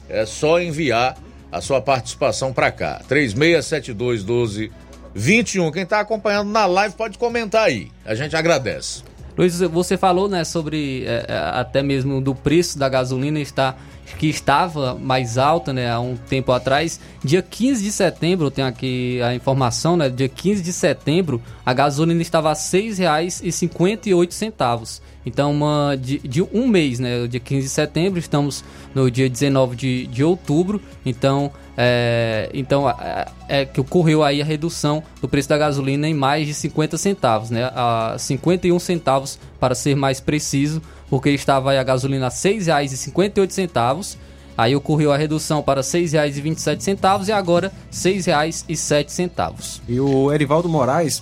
[0.09, 1.17] é só enviar
[1.51, 3.01] a sua participação para cá.
[3.09, 4.73] 3672 12
[5.15, 5.71] 21.
[5.71, 7.91] Quem está acompanhando na live pode comentar aí.
[8.05, 9.03] A gente agradece.
[9.37, 13.81] Luiz, você falou né, sobre é, é até mesmo do preço da gasolina estar
[14.19, 17.01] que estava mais alta né, há um tempo atrás.
[17.23, 20.09] Dia 15 de setembro, eu tenho aqui a informação, né?
[20.09, 25.01] Dia 15 de setembro, a gasolina estava a R$ 6,58.
[25.27, 27.27] Então, uma, de, de, um mês, né?
[27.27, 28.63] Dia 15 de setembro, estamos
[28.95, 30.81] no dia 19 de, de outubro.
[31.05, 36.15] Então, é, então é, é, que ocorreu aí a redução do preço da gasolina em
[36.15, 37.71] mais de 50 centavos, né?
[37.75, 44.17] A 51 centavos para ser mais preciso, porque estava a gasolina a R$ 6,58.
[44.57, 49.81] Aí ocorreu a redução para R$ 6,27 e agora R$ 6,07.
[49.89, 51.21] E o Erivaldo Moraes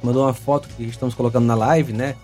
[0.00, 2.14] mandou uma foto que estamos colocando na live, né?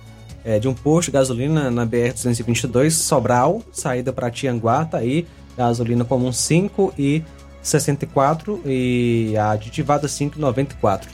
[0.45, 5.27] É, de um posto de gasolina na BR-222, Sobral, saída para Tianguá, tá aí,
[5.57, 7.23] gasolina comum 5 e
[7.63, 11.05] 64 e a aditivada 5,94.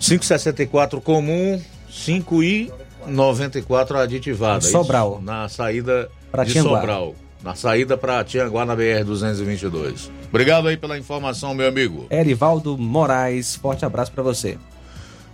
[0.00, 1.60] 5,64 comum,
[1.90, 4.60] 5,94 aditivada.
[4.60, 5.14] Sobral.
[5.16, 6.80] Isso, na saída Pra de Tianguá.
[6.80, 7.14] Sobral.
[7.42, 10.10] Na saída para Tianguá na BR-222.
[10.28, 12.06] Obrigado aí pela informação, meu amigo.
[12.10, 14.58] Erivaldo Moraes, forte abraço para você.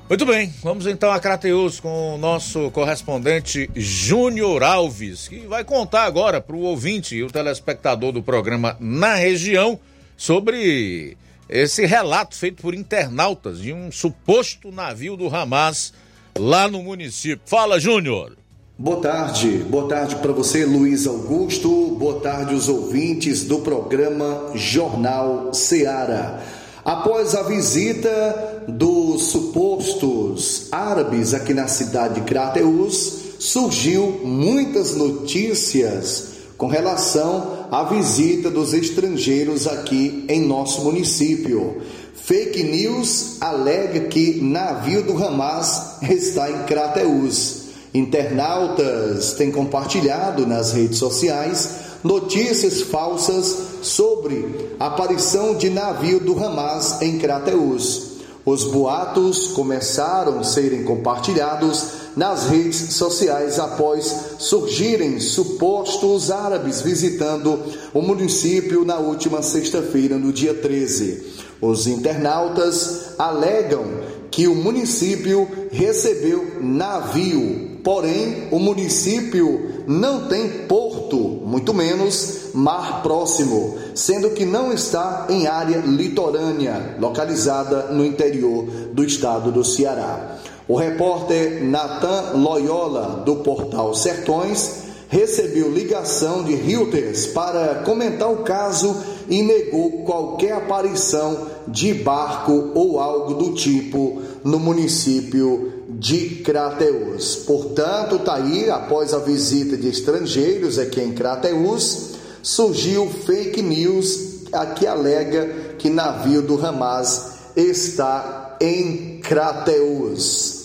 [0.09, 6.05] Muito bem, vamos então a Crateus com o nosso correspondente Júnior Alves, que vai contar
[6.05, 9.81] agora para o ouvinte e o telespectador do programa na região
[10.16, 11.16] sobre
[11.49, 15.93] esse relato feito por internautas de um suposto navio do Hamas
[16.39, 17.41] lá no município.
[17.45, 18.37] Fala, Júnior!
[18.78, 21.97] Boa tarde, boa tarde para você, Luiz Augusto.
[21.99, 26.45] Boa tarde, os ouvintes do programa Jornal Seara.
[26.87, 36.69] Após a visita dos supostos árabes aqui na cidade de Crateus, surgiu muitas notícias com
[36.69, 41.83] relação à visita dos estrangeiros aqui em nosso município.
[42.15, 47.63] Fake news alega que navio do Hamas está em Crateus.
[47.93, 51.69] Internautas têm compartilhado nas redes sociais
[52.05, 58.17] notícias falsas sobre a aparição de navio do Hamas em Crateus.
[58.45, 61.85] Os boatos começaram a serem compartilhados
[62.17, 67.61] nas redes sociais após surgirem supostos árabes visitando
[67.93, 71.23] o município na última sexta-feira, no dia 13.
[71.61, 73.85] Os internautas alegam
[74.31, 83.79] que o município recebeu navio, porém o município não tem porto, muito menos mar próximo,
[83.95, 90.37] sendo que não está em área litorânea, localizada no interior do estado do Ceará.
[90.67, 98.97] O repórter Nathan Loyola, do portal Sertões, recebeu ligação de Reuters para comentar o caso
[99.29, 107.37] e negou qualquer aparição de barco ou algo do tipo no município de Crateus.
[107.47, 114.87] Portanto, aí, após a visita de estrangeiros aqui em Crateus, surgiu fake news a que
[114.87, 120.57] alega que navio do Hamas está em Crateus.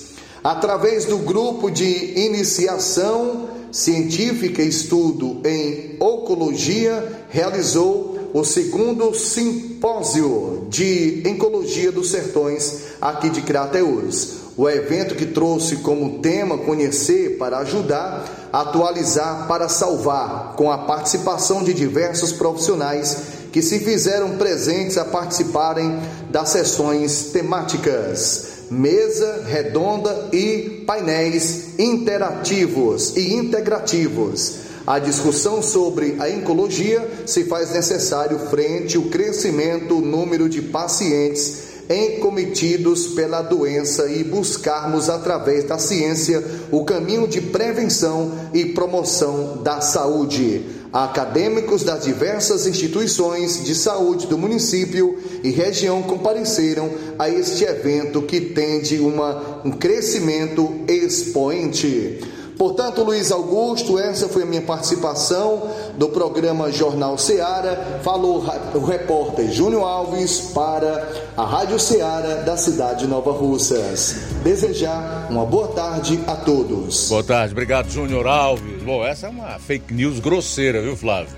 [0.44, 11.92] Através do grupo de iniciação científica estudo em oncologia, realizou o segundo simpósio de Oncologia
[11.92, 14.41] dos Sertões aqui de Crateus.
[14.62, 21.64] O evento que trouxe como tema conhecer para ajudar, atualizar para salvar, com a participação
[21.64, 23.18] de diversos profissionais
[23.52, 33.34] que se fizeram presentes a participarem das sessões temáticas mesa redonda e painéis interativos e
[33.34, 34.60] integrativos.
[34.86, 43.08] A discussão sobre a oncologia se faz necessário frente ao crescimento número de pacientes encometidos
[43.08, 50.64] pela doença e buscarmos através da ciência o caminho de prevenção e promoção da saúde.
[50.94, 58.42] Acadêmicos das diversas instituições de saúde do município e região compareceram a este evento que
[58.42, 62.20] tende uma, um crescimento expoente.
[62.62, 65.68] Portanto, Luiz Augusto, essa foi a minha participação
[65.98, 68.00] do programa Jornal Seara.
[68.04, 74.28] Falou o repórter Júnior Alves para a Rádio Seara da cidade de Nova Russas.
[74.44, 77.10] Desejar uma boa tarde a todos.
[77.10, 78.84] Boa tarde, obrigado, Júnior Alves.
[78.84, 81.36] Bom, essa é uma fake news grosseira, viu, Flávio?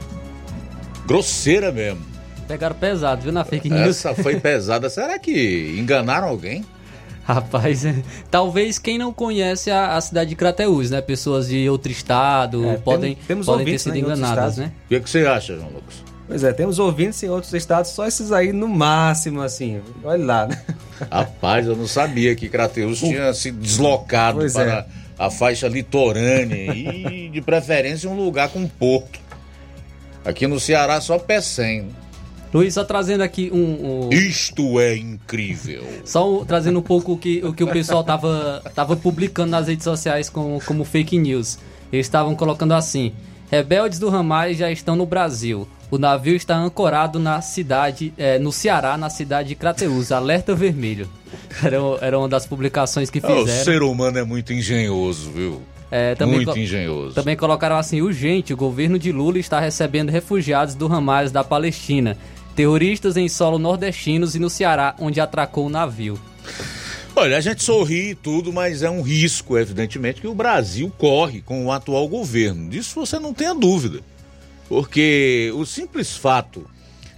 [1.05, 2.05] Grosseira mesmo.
[2.49, 4.05] Pegaram pesado, viu, na fake news.
[4.05, 4.89] Essa foi pesada.
[4.89, 6.65] Será que enganaram alguém?
[7.25, 7.95] Rapaz, é,
[8.29, 11.01] talvez quem não conhece a, a cidade de Crateús, né?
[11.01, 14.19] Pessoas de outro estado É, podem, temos- temos podem ter ouvintes, sido né, em outros
[14.19, 14.71] enganadas, estados.
[14.71, 14.77] né?
[14.85, 16.03] O que, que você acha, João Lucas?
[16.27, 19.81] Pois é, temos ouvintes em outros estados, só esses aí no máximo, assim.
[20.03, 20.61] Olha lá, né?
[21.11, 24.85] Rapaz, eu não sabia que Crateus tinha se deslocado Pois para é.
[25.17, 29.19] a faixa litorânea e, de preferência, um lugar com porto.
[30.25, 31.89] Aqui no Ceará, só Pecém.
[32.53, 34.07] Luiz, só trazendo aqui um.
[34.07, 35.83] um- Isto é incrível.
[36.05, 39.67] Só um- trazendo um pouco o que o, que o pessoal tava, tava publicando nas
[39.67, 41.57] redes sociais como, como fake news.
[41.91, 43.11] Eles estavam colocando assim:
[43.49, 45.67] rebeldes do Hamas já estão no Brasil.
[45.89, 50.11] O navio está ancorado na cidade, é, no Ceará, na cidade de Crateús.
[50.11, 51.07] Alerta vermelho.
[51.63, 53.63] Era, era uma das publicações que Ah, O fizeram.
[53.63, 55.61] ser humano é muito engenhoso, viu?
[55.91, 57.13] É, também muito engenhoso.
[57.13, 62.17] Também colocaram assim: urgente, o governo de Lula está recebendo refugiados do Hamas da Palestina,
[62.55, 66.19] terroristas em solo nordestinos e no Ceará, onde atracou o navio.
[67.15, 71.41] Olha, a gente sorri e tudo, mas é um risco, evidentemente, que o Brasil corre
[71.41, 72.69] com o atual governo.
[72.69, 73.99] Disso você não tenha dúvida.
[74.67, 76.65] Porque o simples fato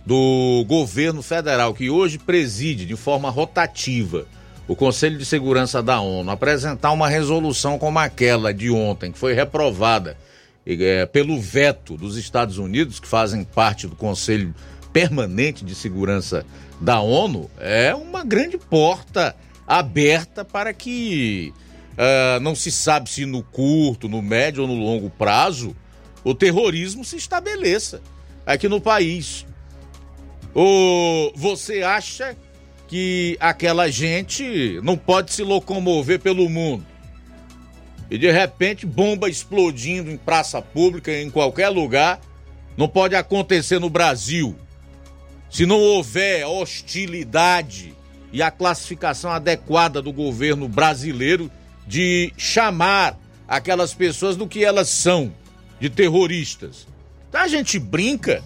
[0.05, 4.27] do governo federal, que hoje preside de forma rotativa
[4.67, 9.33] o Conselho de Segurança da ONU, apresentar uma resolução como aquela de ontem, que foi
[9.33, 10.17] reprovada
[10.65, 14.53] é, pelo veto dos Estados Unidos, que fazem parte do Conselho
[14.95, 16.45] Permanente de Segurança
[16.79, 19.35] da ONU, é uma grande porta
[19.67, 21.53] aberta para que
[21.97, 25.75] uh, não se sabe se no curto, no médio ou no longo prazo
[26.23, 28.01] o terrorismo se estabeleça
[28.45, 29.45] aqui no país.
[30.53, 32.33] Ou você acha
[32.87, 36.85] que aquela gente não pode se locomover pelo mundo?
[38.09, 42.21] E de repente, bomba explodindo em praça pública, em qualquer lugar,
[42.77, 44.55] não pode acontecer no Brasil.
[45.55, 47.95] Se não houver hostilidade
[48.33, 51.49] e a classificação adequada do governo brasileiro
[51.87, 53.17] de chamar
[53.47, 55.33] aquelas pessoas do que elas são,
[55.79, 56.85] de terroristas.
[57.29, 58.43] Então a gente brinca,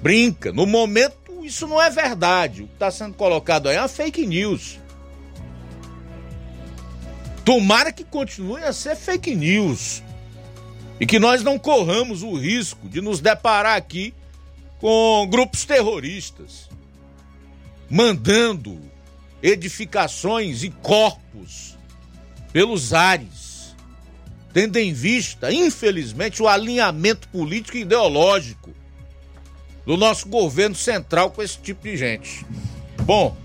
[0.00, 0.50] brinca.
[0.50, 2.62] No momento, isso não é verdade.
[2.62, 4.78] O que está sendo colocado aí é uma fake news.
[7.44, 10.02] Tomara que continue a ser fake news.
[10.98, 14.14] E que nós não corramos o risco de nos deparar aqui
[14.78, 16.68] com grupos terroristas
[17.88, 18.78] mandando
[19.42, 21.76] edificações e corpos
[22.52, 23.74] pelos ares,
[24.52, 28.74] tendo em vista, infelizmente, o alinhamento político e ideológico
[29.86, 32.44] do nosso governo central com esse tipo de gente.
[33.02, 33.36] Bom,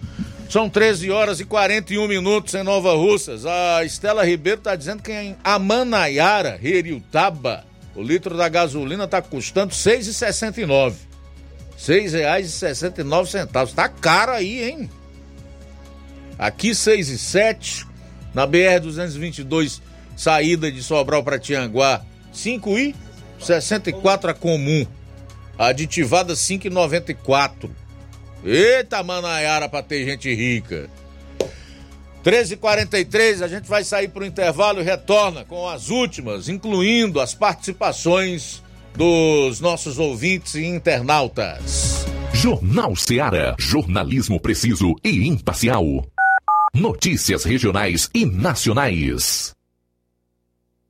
[0.50, 3.46] são 13 horas e 41 minutos em Nova Russas.
[3.46, 7.66] A Estela Ribeiro está dizendo que em Amanaiara, Heriutaba,
[7.96, 11.13] o litro da gasolina está custando R$ 6,69.
[11.78, 13.74] R$ 6,69.
[13.74, 14.90] Tá caro aí, hein?
[16.38, 17.88] Aqui 6 e 7,
[18.34, 19.82] na BR 222,
[20.16, 22.96] saída de Sobral para Tianguá, 5 e
[23.40, 24.86] 64 a comum.
[25.58, 27.70] Aditivada 5,94.
[28.44, 30.90] Eita, Manaiara, pra ter gente rica.
[32.24, 37.34] 13h43, a gente vai sair para o intervalo e retorna com as últimas, incluindo as
[37.36, 38.63] participações
[38.96, 42.06] dos nossos ouvintes e internautas.
[42.34, 43.56] Jornal Seara.
[43.60, 45.86] Jornalismo preciso e imparcial.
[46.76, 49.54] Notícias regionais e nacionais.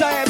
[0.00, 0.29] Russas,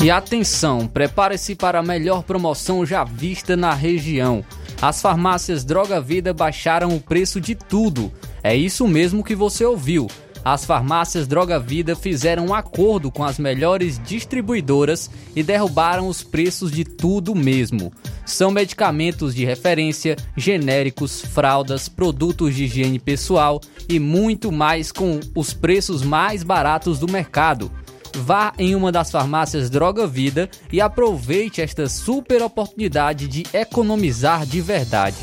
[0.00, 4.44] E atenção, prepare-se para a melhor promoção já vista na região.
[4.80, 8.12] As farmácias Droga Vida baixaram o preço de tudo.
[8.40, 10.06] É isso mesmo que você ouviu.
[10.44, 16.70] As farmácias Droga Vida fizeram um acordo com as melhores distribuidoras e derrubaram os preços
[16.70, 17.92] de tudo mesmo.
[18.24, 25.52] São medicamentos de referência, genéricos, fraldas, produtos de higiene pessoal e muito mais com os
[25.52, 27.70] preços mais baratos do mercado.
[28.18, 34.60] Vá em uma das farmácias Droga Vida e aproveite esta super oportunidade de economizar de
[34.60, 35.16] verdade.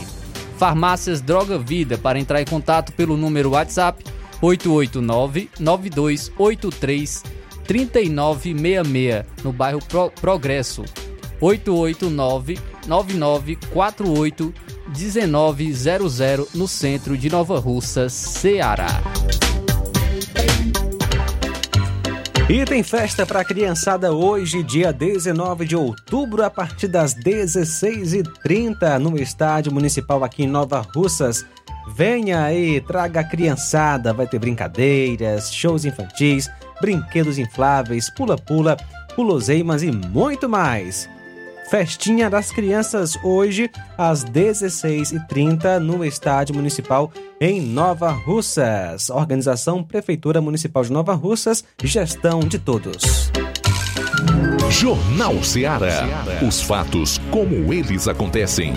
[0.57, 4.03] Farmácias Droga Vida para entrar em contato pelo número WhatsApp
[4.41, 7.23] 889 9283
[7.65, 10.85] 3966 no bairro Pro Progresso
[11.41, 12.57] 889
[12.87, 14.53] 9948
[14.87, 19.01] 1900 no centro de Nova Russa, Ceará.
[22.47, 28.99] E tem festa para a criançada hoje, dia 19 de outubro, a partir das 16h30,
[28.99, 31.43] no Estádio Municipal aqui em Nova Russas.
[31.95, 36.47] Venha aí, traga a criançada, vai ter brincadeiras, shows infantis,
[36.79, 38.77] brinquedos infláveis, pula-pula,
[39.15, 41.09] puloseimas e muito mais.
[41.69, 47.11] Festinha das Crianças hoje às 16h30 no Estádio Municipal
[47.41, 49.09] em Nova Russas.
[49.09, 53.31] Organização Prefeitura Municipal de Nova Russas, gestão de todos.
[54.69, 56.07] Jornal Ceará.
[56.47, 58.73] Os fatos como eles acontecem.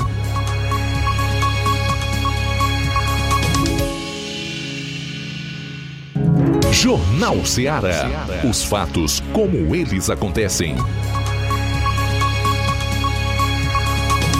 [6.72, 8.08] Jornal Ceará.
[8.48, 10.76] Os fatos como eles acontecem.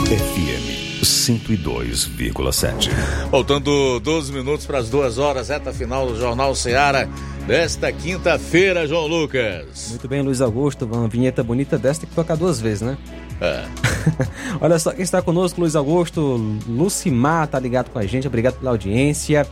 [0.09, 2.89] FM 102,7.
[3.29, 7.07] Faltando 12 minutos para as duas horas, reta final do Jornal Seara
[7.45, 9.89] desta quinta-feira, João Lucas.
[9.91, 12.97] Muito bem, Luiz Augusto, uma vinheta bonita desta que tocar duas vezes, né?
[13.39, 13.65] É.
[14.59, 18.71] Olha só, quem está conosco, Luiz Augusto, Lucimar tá ligado com a gente, obrigado pela
[18.71, 19.45] audiência.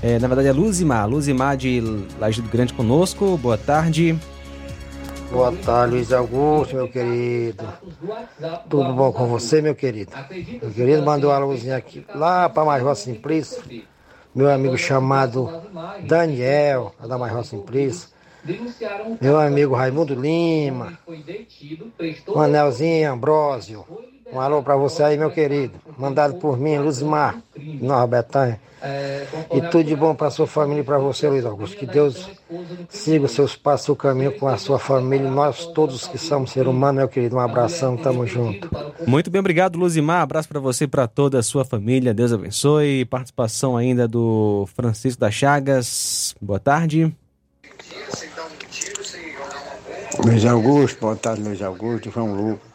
[0.00, 1.82] É, na verdade é Luzimar, Luzimar de
[2.20, 4.16] Lajeado Grande conosco, boa tarde.
[5.34, 7.66] Boa tarde, Luiz Augusto, meu querido.
[8.70, 10.12] Tudo bom com você, meu querido?
[10.62, 13.60] Meu querido mandou uma luzinha aqui lá para Major Simplício.
[14.32, 15.50] Meu amigo chamado
[16.06, 18.10] Daniel, da Major Simplício.
[19.20, 20.96] Meu amigo Raimundo Lima.
[22.28, 23.84] Um anelzinho, Ambrósio.
[24.34, 25.74] Um alô para você aí, meu querido.
[25.96, 28.60] Mandado por mim, Luzimar, Nova Betânia.
[29.54, 31.76] E tudo de bom para sua família e para você, Luiz Augusto.
[31.76, 32.28] Que Deus
[32.88, 35.30] siga os seus passos, o caminho com a sua família.
[35.30, 37.36] Nós todos que somos ser humanos, meu querido.
[37.36, 38.68] Um abração, tamo junto.
[39.06, 40.22] Muito bem, obrigado, Luzimar.
[40.22, 42.12] Abraço para você e para toda a sua família.
[42.12, 43.04] Deus abençoe.
[43.04, 46.34] Participação ainda do Francisco das Chagas.
[46.40, 47.14] Boa tarde.
[50.24, 52.73] Luiz Augusto, boa tarde, Luiz Augusto, João Lucas,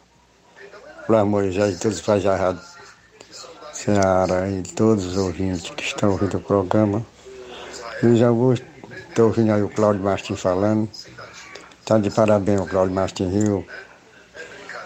[1.10, 2.62] Flávio Moisés, todos os fajarrados,
[3.72, 7.04] Ceará e todos os ouvintes que estão ouvindo o programa.
[8.00, 8.64] Luiz Augusto,
[9.08, 10.88] estou ouvindo aí o Cláudio Martins falando.
[11.80, 13.66] Está de parabéns o Cláudio Martins Rio,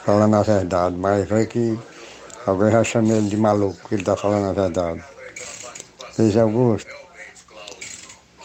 [0.06, 1.78] falando a verdade, mas vai que
[2.46, 5.04] alguém já chama ele de maluco, que ele está falando a verdade.
[6.18, 6.90] Luiz Augusto,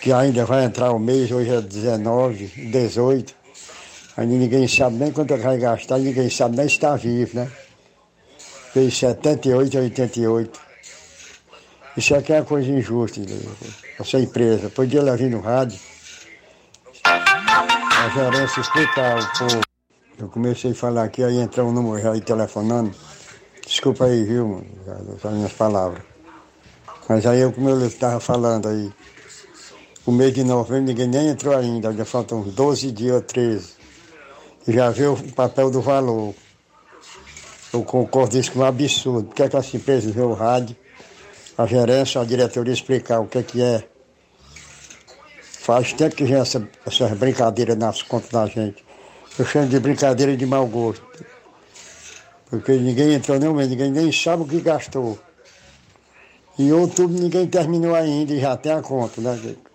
[0.00, 3.34] que ainda vai entrar o mês, hoje é 19, 18.
[4.16, 7.50] Ainda ninguém sabe nem quanto vai gastar, ninguém sabe nem se está vivo, né?
[8.72, 10.60] Fez 78, 88.
[11.96, 13.38] Isso aqui é uma coisa injusta, né?
[13.98, 14.70] essa empresa.
[14.70, 15.78] Podia ela vir no rádio,
[17.04, 19.60] a gerência explicar o povo.
[20.18, 22.92] Eu comecei a falar aqui, aí entrou um número aí telefonando.
[23.66, 24.64] Desculpa aí, viu,
[25.22, 26.02] as minhas palavras.
[27.08, 28.92] Mas aí, eu, como eu estava falando aí,
[30.08, 33.74] o mês de novembro ninguém nem entrou ainda, ainda faltam uns 12 dias ou 13.
[34.66, 36.34] já vê o papel do valor.
[37.74, 39.28] Eu concordo isso com um absurdo.
[39.28, 40.74] Por que, é que as empresas vê o rádio,
[41.58, 43.86] a gerência, a diretoria explicar o que é que é?
[45.42, 48.82] Faz tempo que vem essa, essas brincadeiras nas contas da gente.
[49.38, 51.04] Eu chamo de brincadeira de mau gosto.
[52.48, 55.18] Porque ninguém entrou nem ninguém nem sabe o que gastou.
[56.58, 59.67] Em outubro ninguém terminou ainda e já tem a conta, né, gente?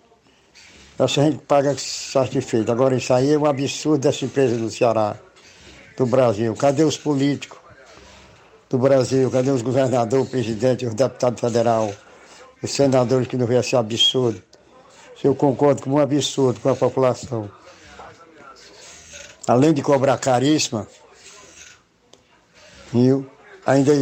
[0.97, 2.71] Essa gente paga satisfeito.
[2.71, 5.15] Agora isso aí é um absurdo dessa empresa do Ceará,
[5.97, 6.55] do Brasil.
[6.55, 7.57] Cadê os políticos
[8.69, 9.29] do Brasil?
[9.31, 11.91] Cadê os governadores, o presidente, os deputados federal,
[12.61, 14.41] os senadores que não vê esse absurdo?
[15.23, 17.49] Eu concordo com um absurdo com a população.
[19.47, 20.85] Além de cobrar caríssima,
[22.91, 23.25] viu?
[23.65, 23.93] Ainda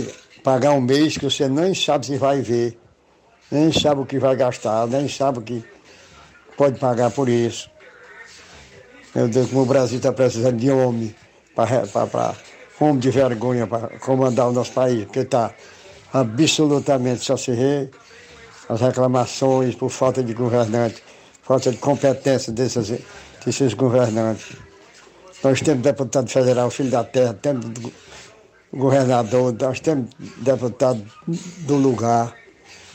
[0.43, 2.75] pagar um mês que você nem sabe se vai ver,
[3.51, 5.63] nem sabe o que vai gastar, nem sabe o que
[6.57, 7.69] pode pagar por isso.
[9.13, 11.13] Meu Deus, como o Brasil está precisando de homem,
[11.53, 12.35] para
[12.79, 15.53] homem de vergonha para comandar o nosso país, porque está
[16.13, 17.89] absolutamente só se vê
[18.69, 21.03] as reclamações por falta de governante,
[21.43, 23.01] falta de competência desses,
[23.45, 24.55] desses governantes.
[25.43, 27.65] Nós temos deputado federal, filho da terra, temos
[28.73, 31.03] governador, nós temos deputado
[31.59, 32.40] do lugar.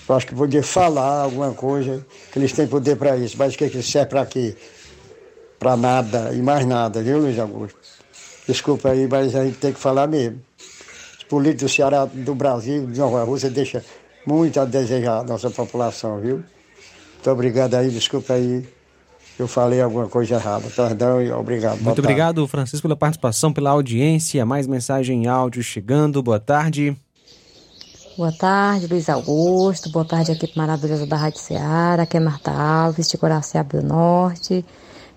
[0.09, 3.59] Eu acho que podia falar alguma coisa, que eles têm poder para isso, mas o
[3.59, 4.57] que, que serve para quê?
[5.59, 7.79] Para nada e mais nada, viu, Luiz Augusto?
[8.47, 10.41] Desculpa aí, mas a gente tem que falar mesmo.
[11.19, 13.83] Os políticos do Ceará, do Brasil, de Nova Rússia, deixam
[14.25, 16.45] muito a desejar a nossa população, viu?
[17.15, 18.65] Muito obrigado aí, desculpa aí.
[19.39, 20.69] Eu falei alguma coisa errada.
[20.75, 21.81] Perdão e obrigado.
[21.81, 24.47] Muito obrigado, Francisco, pela participação, pela audiência.
[24.47, 26.23] Mais mensagem em áudio chegando.
[26.23, 26.97] Boa tarde.
[28.17, 29.91] Boa tarde, Luiz Augusto.
[29.91, 32.03] Boa tarde, equipe maravilhosa da Rádio Ceará.
[32.03, 34.65] Aqui é Marta Alves, de Coraciaba do Norte.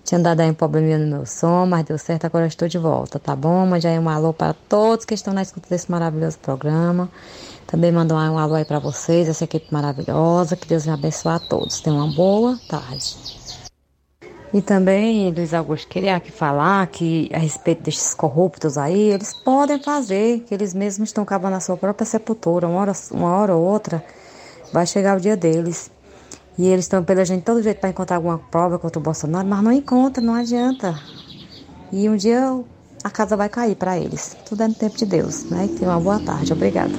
[0.04, 3.18] Tinha dado aí um probleminha no meu som, mas deu certo, agora estou de volta,
[3.18, 3.66] tá bom?
[3.80, 7.08] Já é um alô para todos que estão na escuta desse maravilhoso programa.
[7.66, 10.54] Também mando um alô aí para vocês, essa equipe maravilhosa.
[10.54, 11.80] Que Deus abençoe a todos.
[11.80, 13.39] Tenham uma boa tarde.
[14.52, 19.80] E também, Luiz Augusto, queria aqui falar que a respeito desses corruptos aí, eles podem
[19.80, 22.66] fazer, que eles mesmos estão cavando a sua própria sepultura.
[22.66, 24.04] Uma hora, uma hora ou outra
[24.72, 25.90] vai chegar o dia deles.
[26.58, 29.62] E eles estão pela gente todo jeito para encontrar alguma prova contra o Bolsonaro, mas
[29.62, 31.00] não encontra, não adianta.
[31.92, 32.60] E um dia
[33.04, 34.36] a casa vai cair para eles.
[34.48, 35.68] Tudo é no tempo de Deus, né?
[35.78, 36.52] Tenha uma boa tarde.
[36.52, 36.92] Obrigada.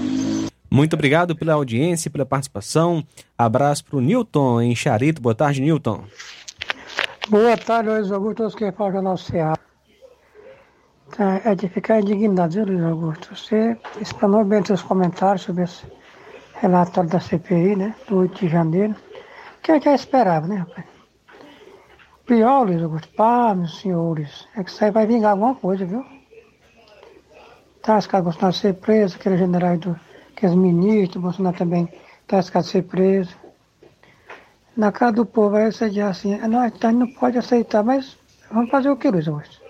[0.70, 3.04] Muito obrigado pela audiência, pela participação.
[3.38, 5.22] Abraço para o Newton em Charito.
[5.22, 6.06] Boa tarde, Newton.
[7.32, 9.58] Boa tarde, Luiz Augusto, todos que falam Jornal Ceará.
[11.16, 13.34] Tá, é de ficar indignado, viu, Luiz Augusto?
[13.34, 15.86] Você explanou bem seus comentários sobre esse
[16.56, 18.98] relatório da CPI, né, do 8 de janeiro,
[19.64, 20.86] que eu já esperava, né, rapaz?
[22.26, 26.06] Pior, Luiz Augusto, pá, meus senhores, é que isso aí vai vingar alguma coisa, viu?
[27.82, 29.98] Tá, esse cara Bolsonaro ser preso, aquele general do,
[30.36, 31.88] aqueles ministros, Bolsonaro também
[32.28, 33.34] tá esse cara ser preso
[34.82, 38.18] na cara do povo, aí você diz assim, nós a gente não pode aceitar, mas
[38.50, 39.62] vamos fazer o que, Luiz Augusto?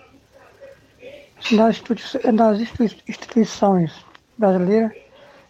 [1.51, 1.83] Nas,
[2.33, 4.05] nas instituições
[4.38, 4.93] brasileiras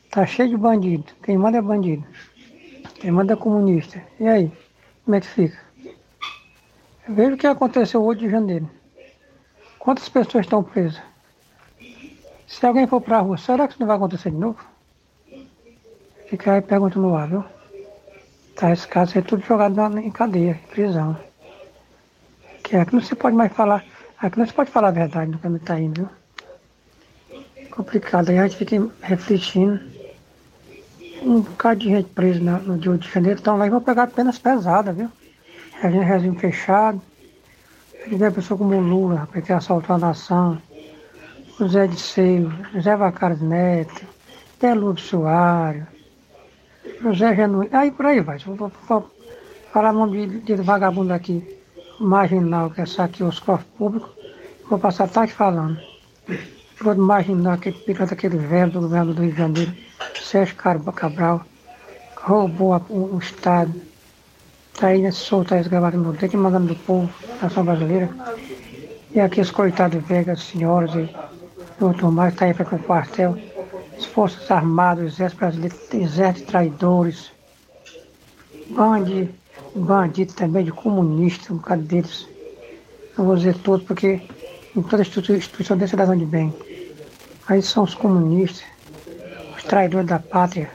[0.09, 1.05] tá cheio de bandido.
[1.21, 2.03] Quem manda é bandido.
[2.95, 4.01] Quem manda é comunista.
[4.19, 4.51] E aí?
[5.05, 5.59] Como é que fica?
[7.07, 8.67] Veja o que aconteceu hoje de janeiro.
[9.77, 10.99] Quantas pessoas estão presas?
[12.47, 14.57] Se alguém for para a rua, será que isso não vai acontecer de novo?
[16.27, 17.60] Fica aí pergunta no ar, viu?
[18.55, 21.17] Tá, esse caso é tudo jogado em cadeia, em prisão.
[22.63, 23.83] Que aqui não se pode mais falar,
[24.19, 26.09] aqui não se pode falar a verdade no está indo,
[27.29, 27.69] viu?
[27.71, 29.79] Complicado, aí a gente fica refletindo.
[31.23, 34.95] Um bocado de gente presa no dia de janeiro, então lá vão pegar penas pesadas,
[34.95, 35.09] viu?
[35.81, 37.01] A regime fechado.
[38.01, 40.61] A gente vê a pessoa como o Lula, porque assaltou a nação.
[41.59, 44.05] O Zé de Seio, José Vacares Neto,
[44.57, 45.83] até Lúcio Soares.
[47.01, 48.37] José Genuíno, aí por aí vai.
[48.39, 48.71] Vou,
[49.71, 51.59] falar nome de, de vagabundo aqui,
[51.99, 54.11] marginal, que é saqueou os cofres públicos,
[54.69, 55.79] vou passar tarde falando.
[56.81, 59.73] Vou imaginar aquele piloto, aquele velho do governo do Rio de Janeiro,
[60.19, 61.45] Sérgio Cabral,
[62.17, 63.73] roubou a, o, o, Estado,
[64.73, 67.09] está aí nesse solto aí, gravado no dedo, mandando do povo,
[67.41, 68.09] nação brasileira.
[69.13, 73.37] E aqui os coitados velhos, senhoras e outro mais, está aí para o quartel
[74.01, 77.31] as Forças Armadas, Exército Brasileiro, Exército de Traidores,
[78.69, 79.33] bandido,
[79.75, 82.27] bandido também de comunista, um bocado deles.
[83.15, 84.21] Não vou dizer todos, porque
[84.75, 86.53] em toda instituição tem cidadão de bem.
[87.47, 88.63] Aí são os comunistas,
[89.55, 90.71] os traidores da pátria.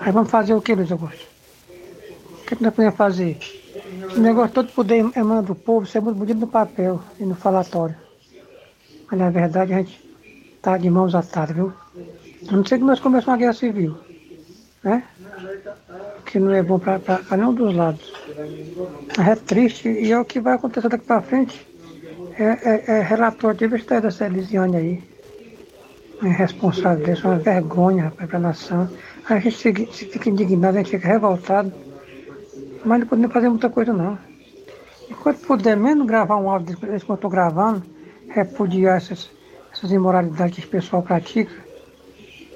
[0.00, 1.24] Aí vamos fazer o que, Luiz Augusto?
[2.42, 3.38] O que nós podemos fazer?
[4.16, 7.36] O negócio todo poder emana do povo, isso é muito bonito no papel e no
[7.36, 7.94] falatório.
[9.08, 10.02] Mas na verdade a gente
[10.56, 11.72] está de mãos atadas, viu?
[12.48, 13.96] A não ser que nós começamos uma guerra civil,
[14.82, 15.04] né?
[16.26, 18.12] Que não é bom para nenhum dos lados.
[19.18, 21.66] É triste e é o que vai acontecer daqui para frente.
[22.38, 25.04] É, é, é relatório de universidade dessa Elisiane aí.
[26.22, 28.88] É responsável disso, uma vergonha para a nação.
[29.28, 31.72] A gente fica, fica indignado, a gente fica revoltado.
[32.84, 34.18] Mas não podemos fazer muita coisa não.
[35.10, 37.82] Enquanto puder menos gravar um áudio desse que eu estou gravando,
[38.28, 39.30] repudiar essas,
[39.72, 41.52] essas imoralidades que esse pessoal pratica,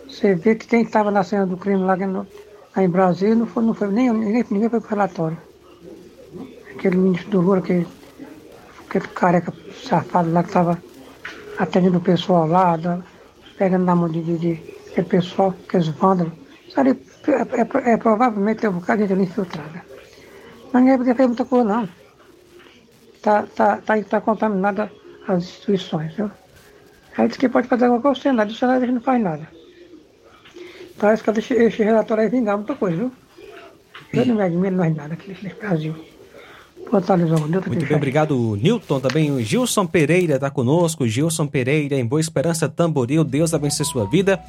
[0.09, 2.27] você vê que quem estava na cena do crime lá, no,
[2.77, 5.39] em Brasília não foi, não foi nem, ninguém, foi para o relatório.
[6.75, 7.87] Aquele ministro do Lula, aquele,
[8.89, 9.53] aquele careca
[9.83, 10.83] safado lá que estava
[11.59, 13.01] atendendo o pessoal lá, da,
[13.59, 16.33] pegando na mão de, de, de aquele pessoal, aqueles vândalos.
[16.73, 19.83] Sabe, é, é, é, provavelmente tem um bocado de gente infiltrada.
[20.73, 21.89] Mas ninguém podia fazer muita coisa não.
[23.15, 24.93] Está tá, tá, tá contaminada
[25.27, 26.31] as instituições, viu?
[27.17, 29.56] Aí diz que pode fazer alguma coisa, o Senado, o gente não faz nada.
[30.99, 33.13] Parece que esse, esse relatório aí vingar muita coisa, viu?
[34.13, 35.95] Eu não me admiro mais nada aqui nesse Brasil.
[37.67, 39.01] Muito bem, obrigado, Newton.
[39.01, 41.07] Também o Gilson Pereira está conosco.
[41.07, 43.25] Gilson Pereira, em Boa Esperança, Tamboril.
[43.25, 44.41] Deus abençoe sua vida.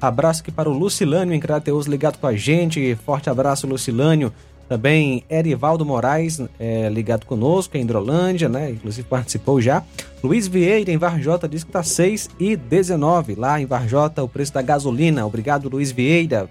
[0.00, 2.96] Abraço aqui para o Lucilânio em Crateus ligado com a gente.
[3.06, 4.32] Forte abraço, Lucilânio.
[4.68, 8.70] Também Erivaldo Moraes, é, ligado conosco, em Hidrolândia, né?
[8.70, 9.82] Inclusive participou já.
[10.22, 14.54] Luiz Vieira, em Varjota, diz que está 6 e 19 lá em Varjota, o preço
[14.54, 15.26] da gasolina.
[15.26, 16.48] Obrigado, Luiz Vieira,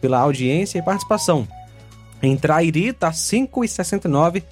[0.00, 1.48] pela audiência e participação.
[2.22, 4.42] Em Trairi, está 5,69.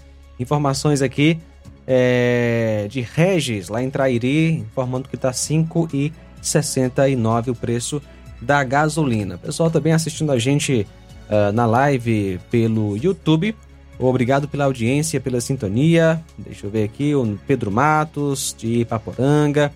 [0.40, 1.38] Informações aqui
[1.86, 8.00] é, de Regis, lá em Trairi, informando que está 5,69 o preço
[8.40, 9.36] da gasolina.
[9.38, 10.86] Pessoal também assistindo a gente
[11.32, 13.56] uh, na live pelo YouTube.
[13.98, 16.22] Obrigado pela audiência, pela sintonia.
[16.36, 19.72] Deixa eu ver aqui, o Pedro Matos, de Paporanga,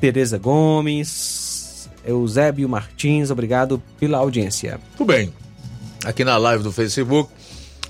[0.00, 4.80] Tereza Gomes, Eusébio Martins, obrigado pela audiência.
[4.96, 5.32] Tudo bem.
[6.04, 7.30] Aqui na live do Facebook,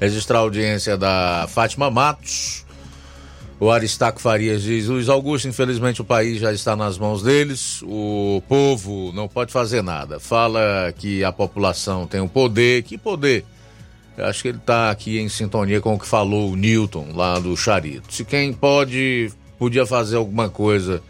[0.00, 2.63] registrar a audiência da Fátima Matos,
[3.64, 8.42] o Aristaco Farias diz: Luiz Augusto, infelizmente o país já está nas mãos deles, o
[8.46, 10.20] povo não pode fazer nada.
[10.20, 12.82] Fala que a população tem o poder.
[12.82, 13.42] Que poder?
[14.18, 17.38] Eu acho que ele está aqui em sintonia com o que falou o Newton lá
[17.38, 18.12] do Charito.
[18.12, 21.02] Se quem pode, podia fazer alguma coisa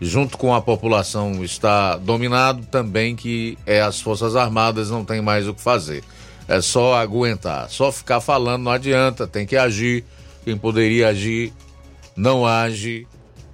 [0.00, 5.46] junto com a população está dominado, também que é as Forças Armadas não tem mais
[5.46, 6.02] o que fazer.
[6.48, 10.04] É só aguentar, só ficar falando não adianta, tem que agir.
[10.42, 11.52] Quem poderia agir
[12.18, 13.06] não age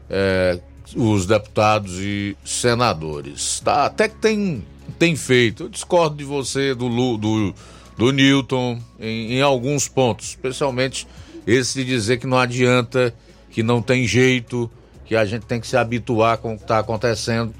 [0.09, 0.59] é,
[0.97, 3.61] os deputados e senadores.
[3.61, 4.65] Tá, até que tem,
[4.99, 5.65] tem feito.
[5.65, 6.89] Eu discordo de você, do,
[7.19, 7.55] do,
[7.97, 11.07] do Newton, em, em alguns pontos, especialmente
[11.47, 13.15] esse de dizer que não adianta,
[13.51, 14.70] que não tem jeito,
[15.05, 17.55] que a gente tem que se habituar com o que está acontecendo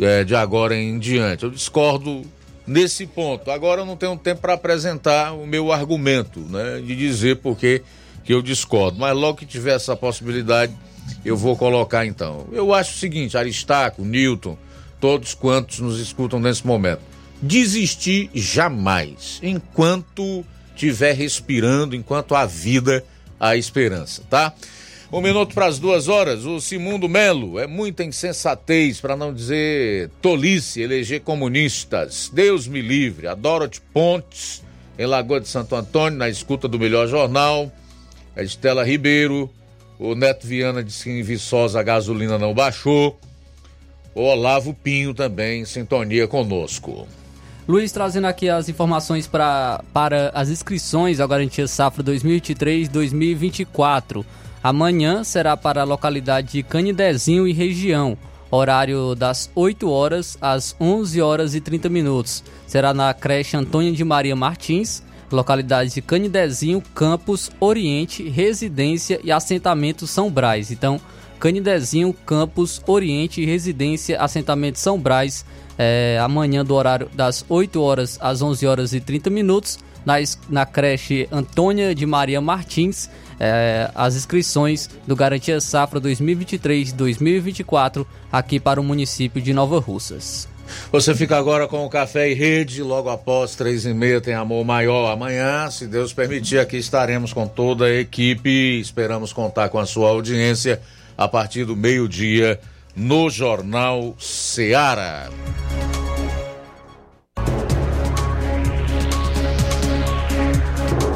[0.00, 1.44] é, de agora em diante.
[1.44, 2.22] Eu discordo
[2.66, 3.52] nesse ponto.
[3.52, 7.82] Agora eu não tenho tempo para apresentar o meu argumento, né, de dizer porque
[8.24, 10.72] que eu discordo, mas logo que tiver essa possibilidade,
[11.24, 12.46] eu vou colocar então.
[12.52, 14.56] Eu acho o seguinte, Aristarco, Newton,
[15.00, 17.00] todos quantos nos escutam nesse momento,
[17.40, 20.44] desistir jamais, enquanto
[20.76, 23.04] tiver respirando, enquanto há vida,
[23.38, 24.54] há esperança, tá?
[25.12, 30.08] Um minuto para as duas horas, o Simundo Melo, é muita insensatez, para não dizer
[30.22, 32.30] tolice, eleger comunistas.
[32.32, 33.26] Deus me livre.
[33.26, 34.62] A Dorothy Pontes,
[34.96, 37.72] em Lagoa de Santo Antônio, na escuta do melhor jornal
[38.40, 39.48] a Estela Ribeiro,
[39.98, 43.20] o Neto Viana disse que em Viçosa a gasolina não baixou,
[44.14, 47.06] o Olavo Pinho também em sintonia conosco.
[47.68, 54.24] Luiz trazendo aqui as informações pra, para as inscrições à Garantia Safra 2023-2024.
[54.62, 58.16] Amanhã será para a localidade de Canidezinho e região,
[58.50, 62.42] horário das 8 horas às 11 horas e 30 minutos.
[62.66, 70.06] Será na creche Antônia de Maria Martins, localidades de Canidezinho, Campos, Oriente, Residência e Assentamento
[70.06, 70.70] São Brás.
[70.70, 71.00] Então,
[71.38, 75.44] Canidezinho, Campos, Oriente, Residência, Assentamento São Brás,
[75.78, 80.14] é, amanhã do horário das 8 horas às 11 horas e 30 minutos, na,
[80.48, 83.08] na creche Antônia de Maria Martins,
[83.38, 90.49] é, as inscrições do Garantia Safra 2023-2024 aqui para o município de Nova Russas.
[90.92, 94.64] Você fica agora com o Café e Rede, logo após três e meia tem Amor
[94.64, 95.10] Maior.
[95.10, 98.80] Amanhã, se Deus permitir, aqui estaremos com toda a equipe.
[98.80, 100.80] Esperamos contar com a sua audiência
[101.16, 102.58] a partir do meio-dia
[102.94, 105.30] no Jornal Seara.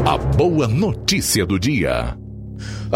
[0.07, 2.24] A boa notícia do dia.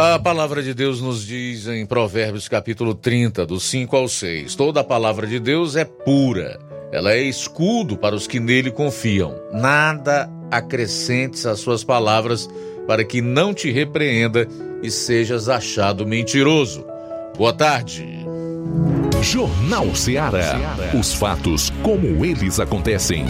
[0.01, 4.79] A palavra de Deus nos diz em Provérbios capítulo 30, do 5 ao 6: Toda
[4.79, 6.57] a palavra de Deus é pura,
[6.93, 9.35] ela é escudo para os que nele confiam.
[9.53, 12.49] Nada acrescentes às suas palavras,
[12.87, 14.47] para que não te repreenda
[14.85, 16.87] e sejas achado mentiroso.
[17.37, 18.07] Boa tarde.
[19.21, 20.77] Jornal Ceará.
[20.97, 23.27] Os fatos como eles acontecem.